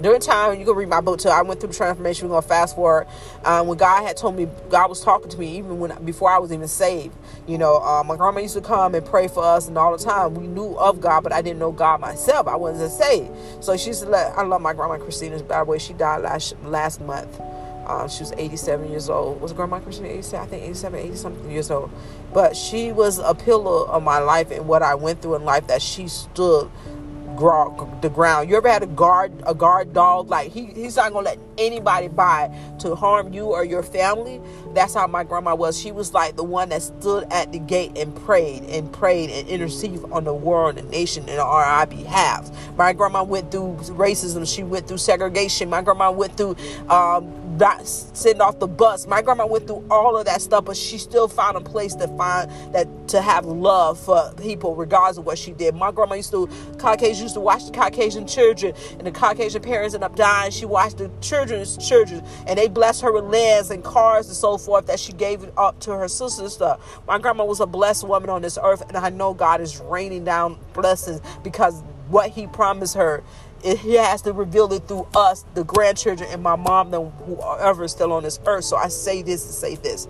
during 0.00 0.20
time 0.20 0.58
you 0.58 0.64
can 0.64 0.74
read 0.74 0.88
my 0.88 1.00
book 1.00 1.18
too 1.18 1.28
i 1.28 1.42
went 1.42 1.60
through 1.60 1.68
the 1.68 1.74
transformation. 1.74 2.28
We're 2.28 2.34
going 2.34 2.42
to 2.42 2.48
fast 2.48 2.74
forward. 2.74 3.06
Um, 3.44 3.66
when 3.66 3.78
god 3.78 4.02
had 4.02 4.16
told 4.16 4.36
me 4.36 4.48
god 4.68 4.88
was 4.88 5.02
talking 5.02 5.30
to 5.30 5.38
me 5.38 5.58
even 5.58 5.78
when 5.78 6.04
before 6.04 6.30
i 6.30 6.38
was 6.38 6.52
even 6.52 6.68
saved. 6.68 7.14
You 7.46 7.58
know 7.58 7.78
uh, 7.78 8.02
my 8.04 8.16
grandma 8.16 8.40
used 8.40 8.54
to 8.54 8.60
come 8.60 8.94
and 8.94 9.04
pray 9.04 9.28
for 9.28 9.42
us 9.42 9.68
and 9.68 9.76
all 9.76 9.96
the 9.96 10.02
time. 10.02 10.34
We 10.34 10.46
knew 10.46 10.74
of 10.78 11.00
god 11.00 11.22
but 11.22 11.32
i 11.32 11.42
didn't 11.42 11.58
know 11.58 11.72
god 11.72 12.00
myself. 12.00 12.46
I 12.46 12.56
wasn't 12.56 12.92
saved. 12.92 13.30
So 13.62 13.76
she 13.76 13.92
let 13.92 14.36
i 14.36 14.42
love 14.42 14.60
my 14.60 14.72
grandma 14.72 14.98
christina. 14.98 15.42
By 15.42 15.58
the 15.58 15.64
way 15.64 15.78
she 15.78 15.92
died 15.92 16.22
last 16.22 16.54
last 16.64 17.00
month. 17.00 17.40
Uh, 17.90 18.06
she 18.06 18.22
was 18.22 18.32
87 18.36 18.88
years 18.88 19.10
old. 19.10 19.40
Was 19.40 19.52
Grandma 19.52 19.80
Christina 19.80 20.10
87? 20.10 20.46
I 20.46 20.48
think 20.48 20.62
87, 20.62 20.98
80 21.00 21.16
something 21.16 21.50
years 21.50 21.72
old. 21.72 21.90
But 22.32 22.54
she 22.54 22.92
was 22.92 23.18
a 23.18 23.34
pillar 23.34 23.88
of 23.88 24.04
my 24.04 24.18
life 24.18 24.52
and 24.52 24.68
what 24.68 24.82
I 24.82 24.94
went 24.94 25.22
through 25.22 25.34
in 25.34 25.44
life 25.44 25.66
that 25.66 25.82
she 25.82 26.06
stood 26.06 26.70
the 27.36 28.10
ground. 28.12 28.48
You 28.50 28.56
ever 28.56 28.68
had 28.68 28.82
a 28.82 28.86
guard 28.86 29.32
a 29.46 29.54
guard 29.54 29.92
dog? 29.92 30.28
Like 30.28 30.50
he, 30.50 30.66
he's 30.66 30.96
not 30.96 31.12
gonna 31.12 31.26
let 31.26 31.38
anybody 31.58 32.08
by 32.08 32.54
to 32.80 32.94
harm 32.94 33.32
you 33.32 33.46
or 33.46 33.64
your 33.64 33.82
family. 33.82 34.40
That's 34.74 34.94
how 34.94 35.06
my 35.06 35.24
grandma 35.24 35.54
was. 35.54 35.78
She 35.78 35.92
was 35.92 36.12
like 36.14 36.36
the 36.36 36.44
one 36.44 36.70
that 36.70 36.82
stood 36.82 37.26
at 37.30 37.52
the 37.52 37.58
gate 37.58 37.96
and 37.96 38.14
prayed 38.24 38.64
and 38.64 38.92
prayed 38.92 39.30
and 39.30 39.48
interceded 39.48 40.04
on 40.12 40.24
the 40.24 40.34
world 40.34 40.78
and 40.78 40.90
nation 40.90 41.28
and 41.28 41.38
on 41.38 41.46
our 41.46 41.86
behalf. 41.86 42.50
My 42.76 42.92
grandma 42.92 43.22
went 43.22 43.50
through 43.50 43.76
racism. 43.90 44.46
She 44.52 44.62
went 44.62 44.88
through 44.88 44.98
segregation. 44.98 45.70
My 45.70 45.82
grandma 45.82 46.10
went 46.10 46.36
through 46.36 46.56
um, 46.88 47.39
not 47.60 47.86
sitting 47.86 48.40
off 48.42 48.58
the 48.58 48.68
bus. 48.68 49.06
My 49.06 49.22
grandma 49.22 49.46
went 49.46 49.68
through 49.68 49.84
all 49.90 50.16
of 50.16 50.26
that 50.26 50.42
stuff, 50.42 50.64
but 50.64 50.76
she 50.76 50.98
still 50.98 51.28
found 51.28 51.56
a 51.56 51.60
place 51.60 51.94
to 51.96 52.08
find 52.16 52.50
that 52.74 52.88
to 53.08 53.22
have 53.22 53.46
love 53.46 54.00
for 54.00 54.32
people, 54.36 54.74
regardless 54.74 55.18
of 55.18 55.26
what 55.26 55.38
she 55.38 55.52
did. 55.52 55.74
My 55.76 55.92
grandma 55.92 56.16
used 56.16 56.32
to 56.32 56.48
Caucasian 56.78 57.24
used 57.24 57.34
to 57.34 57.40
watch 57.40 57.66
the 57.66 57.72
Caucasian 57.72 58.26
children, 58.26 58.74
and 58.98 59.06
the 59.06 59.12
Caucasian 59.12 59.62
parents 59.62 59.94
end 59.94 60.04
up 60.04 60.16
dying. 60.16 60.50
She 60.50 60.66
watched 60.66 60.98
the 60.98 61.10
children's 61.20 61.76
children, 61.76 62.24
and 62.46 62.58
they 62.58 62.68
blessed 62.68 63.02
her 63.02 63.12
with 63.12 63.24
lands 63.24 63.70
and 63.70 63.84
cars 63.84 64.26
and 64.28 64.36
so 64.36 64.58
forth 64.58 64.86
that 64.86 65.00
she 65.00 65.12
gave 65.12 65.48
up 65.58 65.78
to 65.80 65.92
her 65.92 66.08
sister 66.08 66.42
and 66.42 66.52
stuff. 66.52 67.00
My 67.06 67.18
grandma 67.18 67.44
was 67.44 67.60
a 67.60 67.66
blessed 67.66 68.08
woman 68.08 68.30
on 68.30 68.42
this 68.42 68.58
earth, 68.62 68.82
and 68.88 68.96
I 68.96 69.10
know 69.10 69.34
God 69.34 69.60
is 69.60 69.80
raining 69.80 70.24
down 70.24 70.58
blessings 70.72 71.20
because 71.44 71.82
what 72.08 72.30
He 72.30 72.46
promised 72.46 72.94
her 72.96 73.22
it, 73.64 73.78
he 73.80 73.94
has 73.94 74.22
to 74.22 74.32
reveal 74.32 74.72
it 74.72 74.88
through 74.88 75.08
us, 75.16 75.44
the 75.54 75.64
grandchildren, 75.64 76.30
and 76.32 76.42
my 76.42 76.56
mom, 76.56 76.94
and 76.94 77.12
whoever 77.26 77.84
is 77.84 77.92
still 77.92 78.12
on 78.12 78.24
this 78.24 78.40
earth. 78.46 78.64
So 78.64 78.76
I 78.76 78.88
say 78.88 79.22
this 79.22 79.46
to 79.46 79.52
say 79.52 79.76
this. 79.76 80.08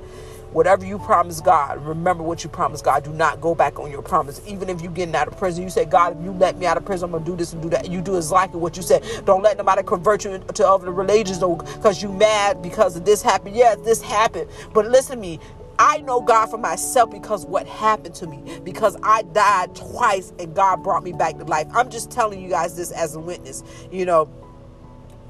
Whatever 0.52 0.86
you 0.86 0.98
promise 0.98 1.40
God, 1.40 1.84
remember 1.86 2.22
what 2.24 2.44
you 2.44 2.50
promised 2.50 2.84
God. 2.84 3.04
Do 3.04 3.12
not 3.12 3.40
go 3.40 3.54
back 3.54 3.78
on 3.78 3.90
your 3.90 4.02
promise. 4.02 4.42
Even 4.46 4.68
if 4.70 4.82
you're 4.82 4.92
getting 4.92 5.14
out 5.14 5.28
of 5.28 5.38
prison, 5.38 5.62
you 5.64 5.70
say, 5.70 5.84
God, 5.86 6.18
if 6.18 6.24
you 6.24 6.32
let 6.32 6.58
me 6.58 6.66
out 6.66 6.76
of 6.78 6.84
prison, 6.84 7.06
I'm 7.06 7.12
going 7.12 7.24
to 7.24 7.30
do 7.30 7.36
this 7.36 7.52
and 7.54 7.62
do 7.62 7.70
that. 7.70 7.90
You 7.90 8.00
do 8.02 8.16
exactly 8.16 8.60
what 8.60 8.76
you 8.76 8.82
said. 8.82 9.04
Don't 9.26 9.42
let 9.42 9.58
nobody 9.58 9.82
convert 9.84 10.24
you 10.24 10.38
to 10.40 10.68
other 10.68 10.90
religions 10.92 11.38
because 11.38 12.02
you 12.02 12.12
mad 12.12 12.62
because 12.62 12.96
of 12.96 13.04
this 13.04 13.22
happened. 13.22 13.56
Yes, 13.56 13.78
this 13.84 14.02
happened. 14.02 14.50
But 14.74 14.88
listen 14.88 15.16
to 15.16 15.22
me. 15.22 15.40
I 15.80 16.02
know 16.02 16.20
God 16.20 16.48
for 16.50 16.58
myself 16.58 17.10
because 17.10 17.46
what 17.46 17.66
happened 17.66 18.14
to 18.16 18.26
me, 18.26 18.60
because 18.64 18.98
I 19.02 19.22
died 19.22 19.74
twice 19.74 20.30
and 20.38 20.54
God 20.54 20.82
brought 20.84 21.02
me 21.02 21.12
back 21.12 21.38
to 21.38 21.44
life. 21.44 21.68
I'm 21.72 21.88
just 21.88 22.10
telling 22.10 22.42
you 22.42 22.50
guys 22.50 22.76
this 22.76 22.90
as 22.90 23.16
a 23.16 23.20
witness, 23.20 23.64
you 23.90 24.04
know. 24.04 24.28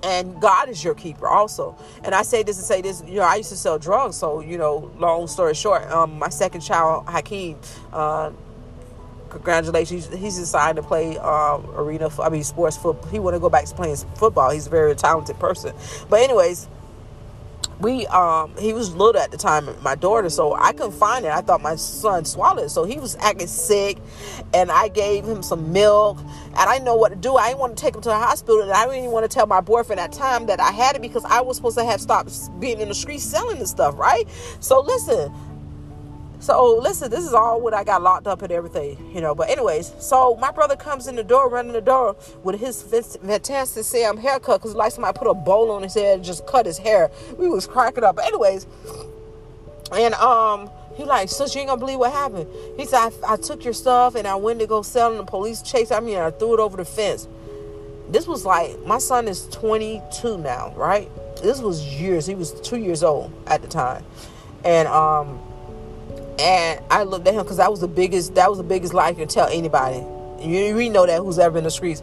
And 0.03 0.41
God 0.41 0.69
is 0.69 0.83
your 0.83 0.95
keeper 0.95 1.29
also. 1.29 1.77
And 2.03 2.17
I 2.17 2.23
say 2.23 2.43
this 2.43 2.57
and 2.57 2.67
say 2.67 2.83
this, 2.83 3.01
you 3.07 3.17
know, 3.17 3.23
I 3.23 3.37
used 3.37 3.51
to 3.51 3.57
sell 3.57 3.79
drugs. 3.79 4.17
So, 4.17 4.41
you 4.41 4.59
know, 4.59 4.91
long 4.99 5.29
story 5.29 5.55
short, 5.55 5.89
um, 5.89 6.19
my 6.19 6.31
second 6.31 6.63
child, 6.63 7.07
Hakeem, 7.07 7.57
uh, 7.93 8.33
congratulations. 9.29 10.09
He's 10.09 10.37
decided 10.37 10.83
to 10.83 10.89
play 10.89 11.17
um, 11.19 11.65
arena, 11.77 12.11
I 12.21 12.29
mean, 12.29 12.43
sports 12.43 12.77
football. 12.77 13.09
He 13.13 13.21
want 13.21 13.37
to 13.37 13.41
go 13.41 13.51
back 13.51 13.67
to 13.67 13.75
playing 13.75 13.97
football. 14.17 14.51
He's 14.51 14.67
a 14.67 14.71
very 14.71 14.97
talented 14.97 15.39
person. 15.39 15.77
But 16.09 16.23
anyways, 16.23 16.67
we 17.81 18.07
um 18.09 18.55
he 18.59 18.73
was 18.73 18.95
little 18.95 19.21
at 19.21 19.31
the 19.31 19.37
time 19.37 19.69
my 19.83 19.95
daughter 19.95 20.29
so 20.29 20.55
i 20.55 20.73
couldn't 20.73 20.93
find 20.93 21.25
it. 21.25 21.33
I 21.33 21.41
thought 21.41 21.63
my 21.63 21.77
son 21.77 22.25
swallowed 22.25 22.65
it. 22.65 22.69
So 22.71 22.85
he 22.85 22.99
was 22.99 23.17
acting 23.17 23.47
sick 23.47 23.99
and 24.53 24.71
i 24.71 24.89
gave 24.89 25.25
him 25.25 25.43
some 25.43 25.73
milk 25.73 26.19
and 26.19 26.59
i 26.59 26.79
know 26.79 26.95
what 26.95 27.11
to 27.11 27.17
do. 27.17 27.37
I 27.37 27.49
didn't 27.49 27.61
want 27.61 27.77
to 27.77 27.81
take 27.83 27.95
him 27.95 28.03
to 28.03 28.09
the 28.09 28.17
hospital 28.17 28.63
and 28.63 28.71
i 28.73 28.85
didn't 28.85 28.99
even 28.99 29.11
want 29.11 29.29
to 29.31 29.35
tell 29.35 29.47
my 29.47 29.61
boyfriend 29.61 30.01
at 30.01 30.13
time 30.13 30.47
that 30.47 30.61
i 30.61 30.71
had 30.71 30.97
it 30.97 31.03
because 31.03 31.25
i 31.25 31.41
was 31.41 31.57
supposed 31.57 31.79
to 31.79 31.85
have 31.85 32.01
stopped 32.01 32.61
being 32.61 32.81
in 32.81 32.89
the 32.89 32.95
street 32.95 33.21
selling 33.21 33.59
the 33.59 33.67
stuff 33.67 33.99
right? 33.99 34.29
So 34.61 34.81
listen 34.81 35.33
so 36.41 36.79
listen, 36.79 37.11
this 37.11 37.25
is 37.25 37.35
all 37.35 37.61
what 37.61 37.75
I 37.75 37.85
got 37.85 38.03
locked 38.03 38.27
up 38.27 38.41
and 38.41 38.51
everything, 38.51 39.13
you 39.15 39.21
know. 39.21 39.35
But 39.35 39.51
anyways, 39.51 39.93
so 39.99 40.37
my 40.37 40.51
brother 40.51 40.75
comes 40.75 41.07
in 41.07 41.15
the 41.15 41.23
door, 41.23 41.51
running 41.51 41.73
the 41.73 41.83
door 41.83 42.17
with 42.43 42.59
his 42.59 42.83
fantastic 42.83 43.85
Sam 43.85 44.17
haircut, 44.17 44.63
cause 44.63 44.75
like 44.75 44.93
somebody 44.93 45.19
put 45.19 45.29
a 45.29 45.35
bowl 45.35 45.71
on 45.71 45.83
his 45.83 45.93
head 45.93 46.17
and 46.17 46.25
just 46.25 46.47
cut 46.47 46.65
his 46.65 46.79
hair. 46.79 47.11
We 47.37 47.49
was 47.49 47.67
cracking 47.67 48.05
up. 48.05 48.17
But 48.17 48.25
anyways, 48.25 48.67
and 49.93 50.15
um, 50.15 50.71
he 50.97 51.05
like, 51.05 51.29
sis, 51.29 51.55
you 51.55 51.61
ain't 51.61 51.69
gonna 51.69 51.79
believe 51.79 51.99
what 51.99 52.13
happened. 52.13 52.49
He 52.79 52.87
said, 52.87 53.13
I, 53.23 53.35
I 53.35 53.37
took 53.37 53.63
your 53.63 53.75
stuff 53.75 54.15
and 54.15 54.27
I 54.27 54.37
went 54.37 54.61
to 54.61 54.67
go 54.67 54.81
sell, 54.81 55.11
and 55.11 55.21
the 55.21 55.25
police 55.25 55.61
chased 55.61 55.93
I 55.93 56.01
mean, 56.01 56.17
I 56.17 56.31
threw 56.31 56.55
it 56.55 56.61
over 56.61 56.79
the 56.79 56.87
fence. 56.87 57.29
This 58.09 58.27
was 58.27 58.47
like 58.47 58.83
my 58.87 58.99
son 58.99 59.29
is 59.29 59.47
22 59.49 60.39
now, 60.39 60.73
right? 60.75 61.11
This 61.43 61.61
was 61.61 61.85
years. 61.85 62.27
He 62.27 62.35
was 62.35 62.59
two 62.63 62.79
years 62.79 63.03
old 63.03 63.31
at 63.47 63.61
the 63.61 63.69
time, 63.69 64.05
and 64.65 64.89
um 64.89 65.39
and 66.41 66.83
I 66.91 67.03
looked 67.03 67.29
at 67.29 67.35
him 67.35 67.43
because 67.43 67.59
that 67.59 67.71
was 67.71 67.81
the 67.81 67.89
biggest 67.89 68.35
that 68.35 68.49
was 68.49 68.59
the 68.59 68.65
biggest 68.65 68.95
lie 68.95 69.11
you 69.11 69.17
can 69.17 69.29
tell 69.29 69.49
anybody. 69.49 70.05
You, 70.41 70.75
we 70.75 70.89
know 70.89 71.07
that 71.07 71.19
who's 71.19 71.39
ever 71.39 71.59
in 71.59 71.65
the 71.65 71.71
streets. 71.71 72.03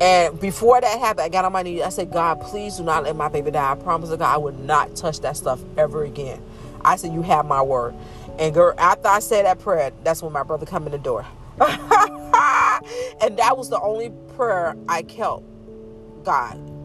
And 0.00 0.38
before 0.40 0.80
that 0.80 0.98
happened, 0.98 1.22
I 1.22 1.28
got 1.28 1.44
on 1.44 1.52
my 1.52 1.62
knees. 1.62 1.82
I 1.82 1.88
said, 1.88 2.12
God, 2.12 2.40
please 2.40 2.76
do 2.76 2.84
not 2.84 3.04
let 3.04 3.16
my 3.16 3.28
baby 3.28 3.50
die. 3.50 3.72
I 3.72 3.74
promise 3.76 4.10
to 4.10 4.16
God 4.16 4.34
I 4.34 4.36
would 4.36 4.58
not 4.58 4.96
touch 4.96 5.20
that 5.20 5.36
stuff 5.36 5.60
ever 5.76 6.04
again. 6.04 6.42
I 6.84 6.96
said, 6.96 7.12
You 7.12 7.22
have 7.22 7.46
my 7.46 7.62
word. 7.62 7.94
And 8.38 8.54
girl, 8.54 8.74
after 8.78 9.08
I 9.08 9.20
said 9.20 9.44
that 9.46 9.60
prayer, 9.60 9.92
that's 10.04 10.22
when 10.22 10.32
my 10.32 10.42
brother 10.42 10.66
come 10.66 10.86
in 10.86 10.92
the 10.92 10.98
door. 10.98 11.26
and 11.60 13.36
that 13.38 13.56
was 13.56 13.70
the 13.70 13.80
only 13.80 14.10
prayer 14.36 14.76
I 14.88 15.02
kept 15.02 15.42
God 16.24 16.77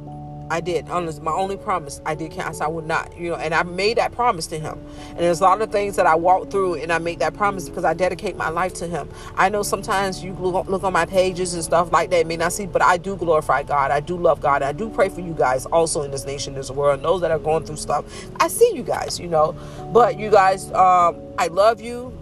I 0.50 0.62
did. 0.62 0.90
Honest, 0.90 1.22
my 1.22 1.32
only 1.32 1.58
promise. 1.58 2.02
I 2.06 2.16
did 2.16 2.32
cancel. 2.32 2.64
I 2.64 2.68
would 2.68 2.86
not. 2.86 3.16
You 3.18 3.32
know, 3.32 3.36
and 3.36 3.54
I 3.54 3.64
made 3.64 3.98
that 3.98 4.12
promise 4.12 4.48
to 4.48 4.60
him. 4.60 4.80
And 5.10 5.20
there's 5.20 5.40
a 5.42 5.44
lot 5.44 5.62
of 5.62 5.72
things 5.72 5.96
that 5.96 6.06
I 6.06 6.16
walk 6.16 6.52
through, 6.52 6.76
and 6.76 6.92
I 6.92 6.98
make 7.00 7.20
that 7.20 7.34
promise 7.34 7.70
because 7.70 7.86
I 7.86 7.94
dedicate 7.94 8.36
my 8.36 8.50
life 8.50 8.74
to 8.76 8.88
him. 8.88 9.10
I 9.36 9.50
know 9.50 9.64
sometimes 9.64 10.24
you 10.24 10.34
look, 10.34 10.68
look 10.68 10.84
on 10.84 10.94
my 10.94 11.06
pages 11.06 11.54
and 11.54 11.64
stuff 11.64 11.92
like 11.92 12.10
that, 12.12 12.28
may 12.28 12.38
not 12.38 12.54
see, 12.54 12.66
but 12.66 12.82
I 12.82 12.98
do 12.98 13.16
glorify 13.16 13.64
God. 13.64 13.92
I 13.92 14.00
do 14.00 14.18
love 14.18 14.42
God. 14.42 14.62
I 14.62 14.72
do 14.72 14.90
pray 14.90 15.10
for 15.10 15.22
you 15.22 15.34
guys 15.34 15.66
also 15.68 16.02
in 16.04 16.12
this 16.12 16.26
nation, 16.26 16.54
this 16.54 16.70
world, 16.70 16.96
and 16.96 17.06
those 17.06 17.22
that 17.22 17.32
are 17.32 17.40
going 17.40 17.66
through 17.66 17.78
stuff. 17.78 18.06
I 18.40 18.48
see 18.48 18.72
you 18.76 18.84
guys, 18.84 19.20
you 19.20 19.28
know. 19.28 19.54
But 19.92 20.20
you 20.20 20.30
guys, 20.30 20.72
um, 20.72 21.22
I 21.38 21.48
love 21.48 21.82
you 21.82 22.18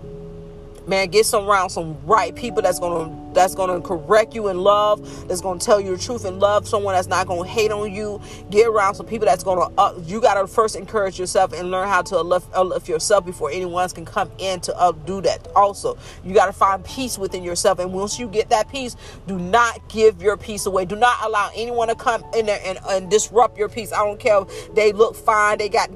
man 0.87 1.09
get 1.09 1.25
some 1.25 1.47
around 1.47 1.69
some 1.69 1.97
right 2.05 2.35
people 2.35 2.61
that's 2.61 2.79
gonna 2.79 3.15
that's 3.33 3.55
gonna 3.55 3.79
correct 3.81 4.35
you 4.35 4.49
in 4.49 4.57
love 4.57 5.27
that's 5.27 5.41
gonna 5.41 5.59
tell 5.59 5.79
you 5.79 5.95
the 5.95 6.03
truth 6.03 6.25
in 6.25 6.39
love 6.39 6.67
someone 6.67 6.93
that's 6.95 7.07
not 7.07 7.27
gonna 7.27 7.47
hate 7.47 7.71
on 7.71 7.91
you. 7.91 8.21
Get 8.49 8.67
around 8.67 8.95
some 8.95 9.05
people 9.05 9.25
that's 9.25 9.43
gonna 9.43 9.73
uh, 9.77 9.93
you 10.05 10.21
gotta 10.21 10.47
first 10.47 10.75
encourage 10.75 11.19
yourself 11.19 11.53
and 11.53 11.71
learn 11.71 11.87
how 11.87 12.01
to 12.03 12.17
uplift, 12.17 12.89
yourself 12.89 13.25
before 13.25 13.51
anyone 13.51 13.81
else 13.81 13.93
can 13.93 14.05
come 14.05 14.31
in 14.39 14.59
to 14.61 14.95
do 15.05 15.21
that 15.21 15.47
also. 15.55 15.97
You 16.23 16.33
gotta 16.33 16.53
find 16.53 16.83
peace 16.83 17.17
within 17.17 17.43
yourself 17.43 17.79
and 17.79 17.93
once 17.93 18.19
you 18.19 18.27
get 18.27 18.49
that 18.49 18.69
peace 18.69 18.95
do 19.27 19.37
not 19.37 19.87
give 19.89 20.21
your 20.21 20.37
peace 20.37 20.65
away. 20.65 20.85
Do 20.85 20.95
not 20.95 21.17
allow 21.23 21.51
anyone 21.55 21.89
to 21.89 21.95
come 21.95 22.23
in 22.35 22.45
there 22.47 22.61
and, 22.65 22.79
and 22.89 23.09
disrupt 23.09 23.57
your 23.57 23.69
peace. 23.69 23.91
I 23.91 24.03
don't 24.03 24.19
care 24.19 24.41
if 24.41 24.75
they 24.75 24.91
look 24.91 25.15
fine 25.15 25.57
they 25.57 25.69
got 25.69 25.89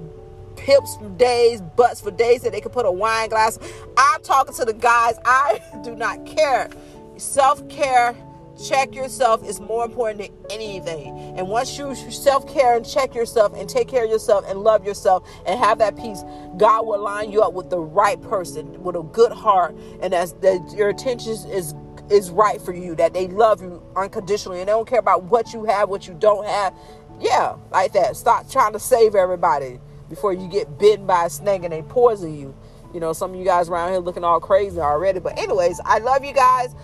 hips 0.59 0.97
for 0.97 1.09
days, 1.09 1.61
butts 1.61 2.01
for 2.01 2.11
days 2.11 2.41
that 2.41 2.51
they 2.51 2.61
can 2.61 2.71
put 2.71 2.85
a 2.85 2.91
wine 2.91 3.29
glass. 3.29 3.59
I'm 3.97 4.21
talking 4.21 4.53
to 4.55 4.65
the 4.65 4.73
guys. 4.73 5.15
I 5.25 5.61
do 5.83 5.95
not 5.95 6.25
care. 6.25 6.69
Self 7.17 7.67
care, 7.69 8.15
check 8.63 8.93
yourself 8.95 9.47
is 9.47 9.59
more 9.59 9.85
important 9.85 10.19
than 10.19 10.51
anything. 10.51 11.17
And 11.37 11.47
once 11.47 11.77
you 11.77 11.95
self 11.95 12.51
care 12.51 12.75
and 12.75 12.85
check 12.85 13.15
yourself 13.15 13.53
and 13.55 13.69
take 13.69 13.87
care 13.87 14.05
of 14.05 14.09
yourself 14.09 14.45
and 14.47 14.59
love 14.59 14.85
yourself 14.85 15.27
and 15.45 15.59
have 15.59 15.77
that 15.79 15.95
peace, 15.97 16.23
God 16.57 16.85
will 16.85 16.99
line 16.99 17.31
you 17.31 17.41
up 17.41 17.53
with 17.53 17.69
the 17.69 17.79
right 17.79 18.21
person 18.21 18.83
with 18.83 18.95
a 18.95 19.03
good 19.03 19.31
heart, 19.31 19.75
and 20.01 20.13
that 20.13 20.73
your 20.75 20.89
attention 20.89 21.33
is 21.49 21.73
is 22.09 22.29
right 22.29 22.61
for 22.61 22.73
you. 22.73 22.95
That 22.95 23.13
they 23.13 23.27
love 23.27 23.61
you 23.61 23.81
unconditionally 23.95 24.59
and 24.59 24.67
they 24.67 24.73
don't 24.73 24.87
care 24.87 24.99
about 24.99 25.23
what 25.23 25.53
you 25.53 25.65
have, 25.65 25.89
what 25.89 26.07
you 26.07 26.13
don't 26.13 26.45
have. 26.45 26.73
Yeah, 27.19 27.55
like 27.71 27.93
that. 27.93 28.17
Stop 28.17 28.49
trying 28.49 28.73
to 28.73 28.79
save 28.79 29.15
everybody 29.15 29.79
before 30.09 30.33
you 30.33 30.47
get 30.47 30.77
bitten 30.77 31.05
by 31.05 31.25
a 31.25 31.29
snake 31.29 31.63
and 31.63 31.71
they 31.71 31.81
poison 31.83 32.37
you. 32.37 32.55
You 32.93 32.99
know, 32.99 33.13
some 33.13 33.33
of 33.33 33.39
you 33.39 33.45
guys 33.45 33.69
around 33.69 33.91
here 33.91 33.99
looking 33.99 34.23
all 34.23 34.39
crazy 34.39 34.79
already. 34.79 35.19
But 35.19 35.37
anyways, 35.37 35.81
I 35.83 35.99
love 35.99 36.23
you 36.23 36.33
guys. 36.33 36.75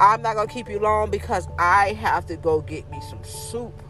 I'm 0.00 0.22
not 0.22 0.34
gonna 0.34 0.48
keep 0.48 0.68
you 0.68 0.78
long 0.78 1.10
because 1.10 1.46
I 1.58 1.92
have 1.94 2.26
to 2.26 2.36
go 2.36 2.60
get 2.60 2.90
me 2.90 3.00
some 3.08 3.22
soup. 3.24 3.80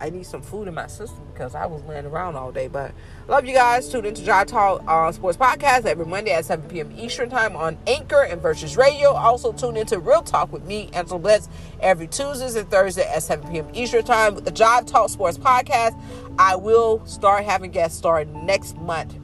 I 0.00 0.10
need 0.10 0.26
some 0.26 0.42
food 0.42 0.68
in 0.68 0.74
my 0.74 0.86
system 0.86 1.24
because 1.32 1.54
I 1.54 1.66
was 1.66 1.82
laying 1.84 2.04
around 2.04 2.36
all 2.36 2.52
day. 2.52 2.68
But 2.68 2.92
love 3.26 3.46
you 3.46 3.54
guys. 3.54 3.88
Tune 3.88 4.04
into 4.04 4.22
Jive 4.22 4.46
Talk 4.46 4.82
uh, 4.86 5.10
Sports 5.12 5.38
Podcast 5.38 5.86
every 5.86 6.04
Monday 6.04 6.32
at 6.32 6.44
7 6.44 6.68
p.m. 6.68 6.92
Eastern 6.96 7.30
Time 7.30 7.56
on 7.56 7.78
Anchor 7.86 8.22
and 8.22 8.42
Versus 8.42 8.76
Radio. 8.76 9.10
Also 9.12 9.52
tune 9.52 9.76
into 9.76 9.98
Real 9.98 10.22
Talk 10.22 10.52
with 10.52 10.64
me, 10.64 10.90
Angela 10.92 11.18
Bless, 11.18 11.48
every 11.80 12.06
Tuesdays 12.06 12.54
and 12.56 12.70
Thursday 12.70 13.08
at 13.08 13.22
7 13.22 13.50
p.m. 13.50 13.66
Eastern 13.72 14.04
Time 14.04 14.34
with 14.34 14.44
the 14.44 14.52
Jive 14.52 14.86
Talk 14.86 15.08
Sports 15.10 15.38
Podcast. 15.38 15.98
I 16.38 16.56
will 16.56 17.04
start 17.06 17.44
having 17.44 17.70
guests 17.70 17.98
start 17.98 18.28
next 18.28 18.76
month. 18.78 19.14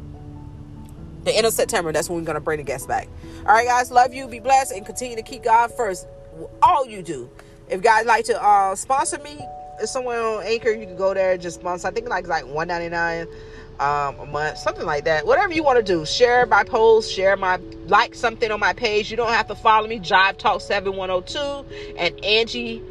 The 1.24 1.36
end 1.36 1.46
of 1.46 1.52
September, 1.52 1.92
that's 1.92 2.08
when 2.08 2.18
we're 2.18 2.24
gonna 2.24 2.40
bring 2.40 2.58
the 2.58 2.64
guests 2.64 2.86
back. 2.86 3.08
All 3.40 3.52
right, 3.52 3.66
guys, 3.66 3.90
love 3.90 4.14
you, 4.14 4.26
be 4.28 4.40
blessed, 4.40 4.72
and 4.72 4.86
continue 4.86 5.16
to 5.16 5.22
keep 5.22 5.42
God 5.42 5.72
first. 5.76 6.06
All 6.62 6.86
you 6.86 7.02
do. 7.02 7.28
If 7.68 7.82
guys 7.82 8.06
like 8.06 8.24
to 8.26 8.42
uh, 8.42 8.74
sponsor 8.74 9.18
me, 9.18 9.38
somewhere 9.84 10.20
on 10.20 10.42
Anchor, 10.44 10.70
you 10.70 10.86
can 10.86 10.96
go 10.96 11.14
there 11.14 11.32
and 11.32 11.42
just 11.42 11.60
sponsor. 11.60 11.88
I 11.88 11.90
think 11.90 12.08
like 12.08 12.26
like 12.26 12.46
one 12.46 12.68
ninety 12.68 12.88
nine 12.88 13.26
um, 13.78 14.18
a 14.20 14.26
month, 14.26 14.58
something 14.58 14.84
like 14.84 15.04
that. 15.04 15.26
Whatever 15.26 15.52
you 15.52 15.62
want 15.62 15.78
to 15.78 15.82
do, 15.82 16.04
share 16.04 16.46
my 16.46 16.64
post, 16.64 17.12
share 17.12 17.36
my 17.36 17.58
like 17.86 18.14
something 18.14 18.50
on 18.50 18.60
my 18.60 18.72
page. 18.72 19.10
You 19.10 19.16
don't 19.16 19.30
have 19.30 19.48
to 19.48 19.54
follow 19.54 19.88
me, 19.88 19.98
Jive 19.98 20.36
Talk 20.38 20.60
seven 20.60 20.96
one 20.96 21.08
zero 21.08 21.20
two 21.20 21.66
and 21.96 22.24
Angie 22.24 22.82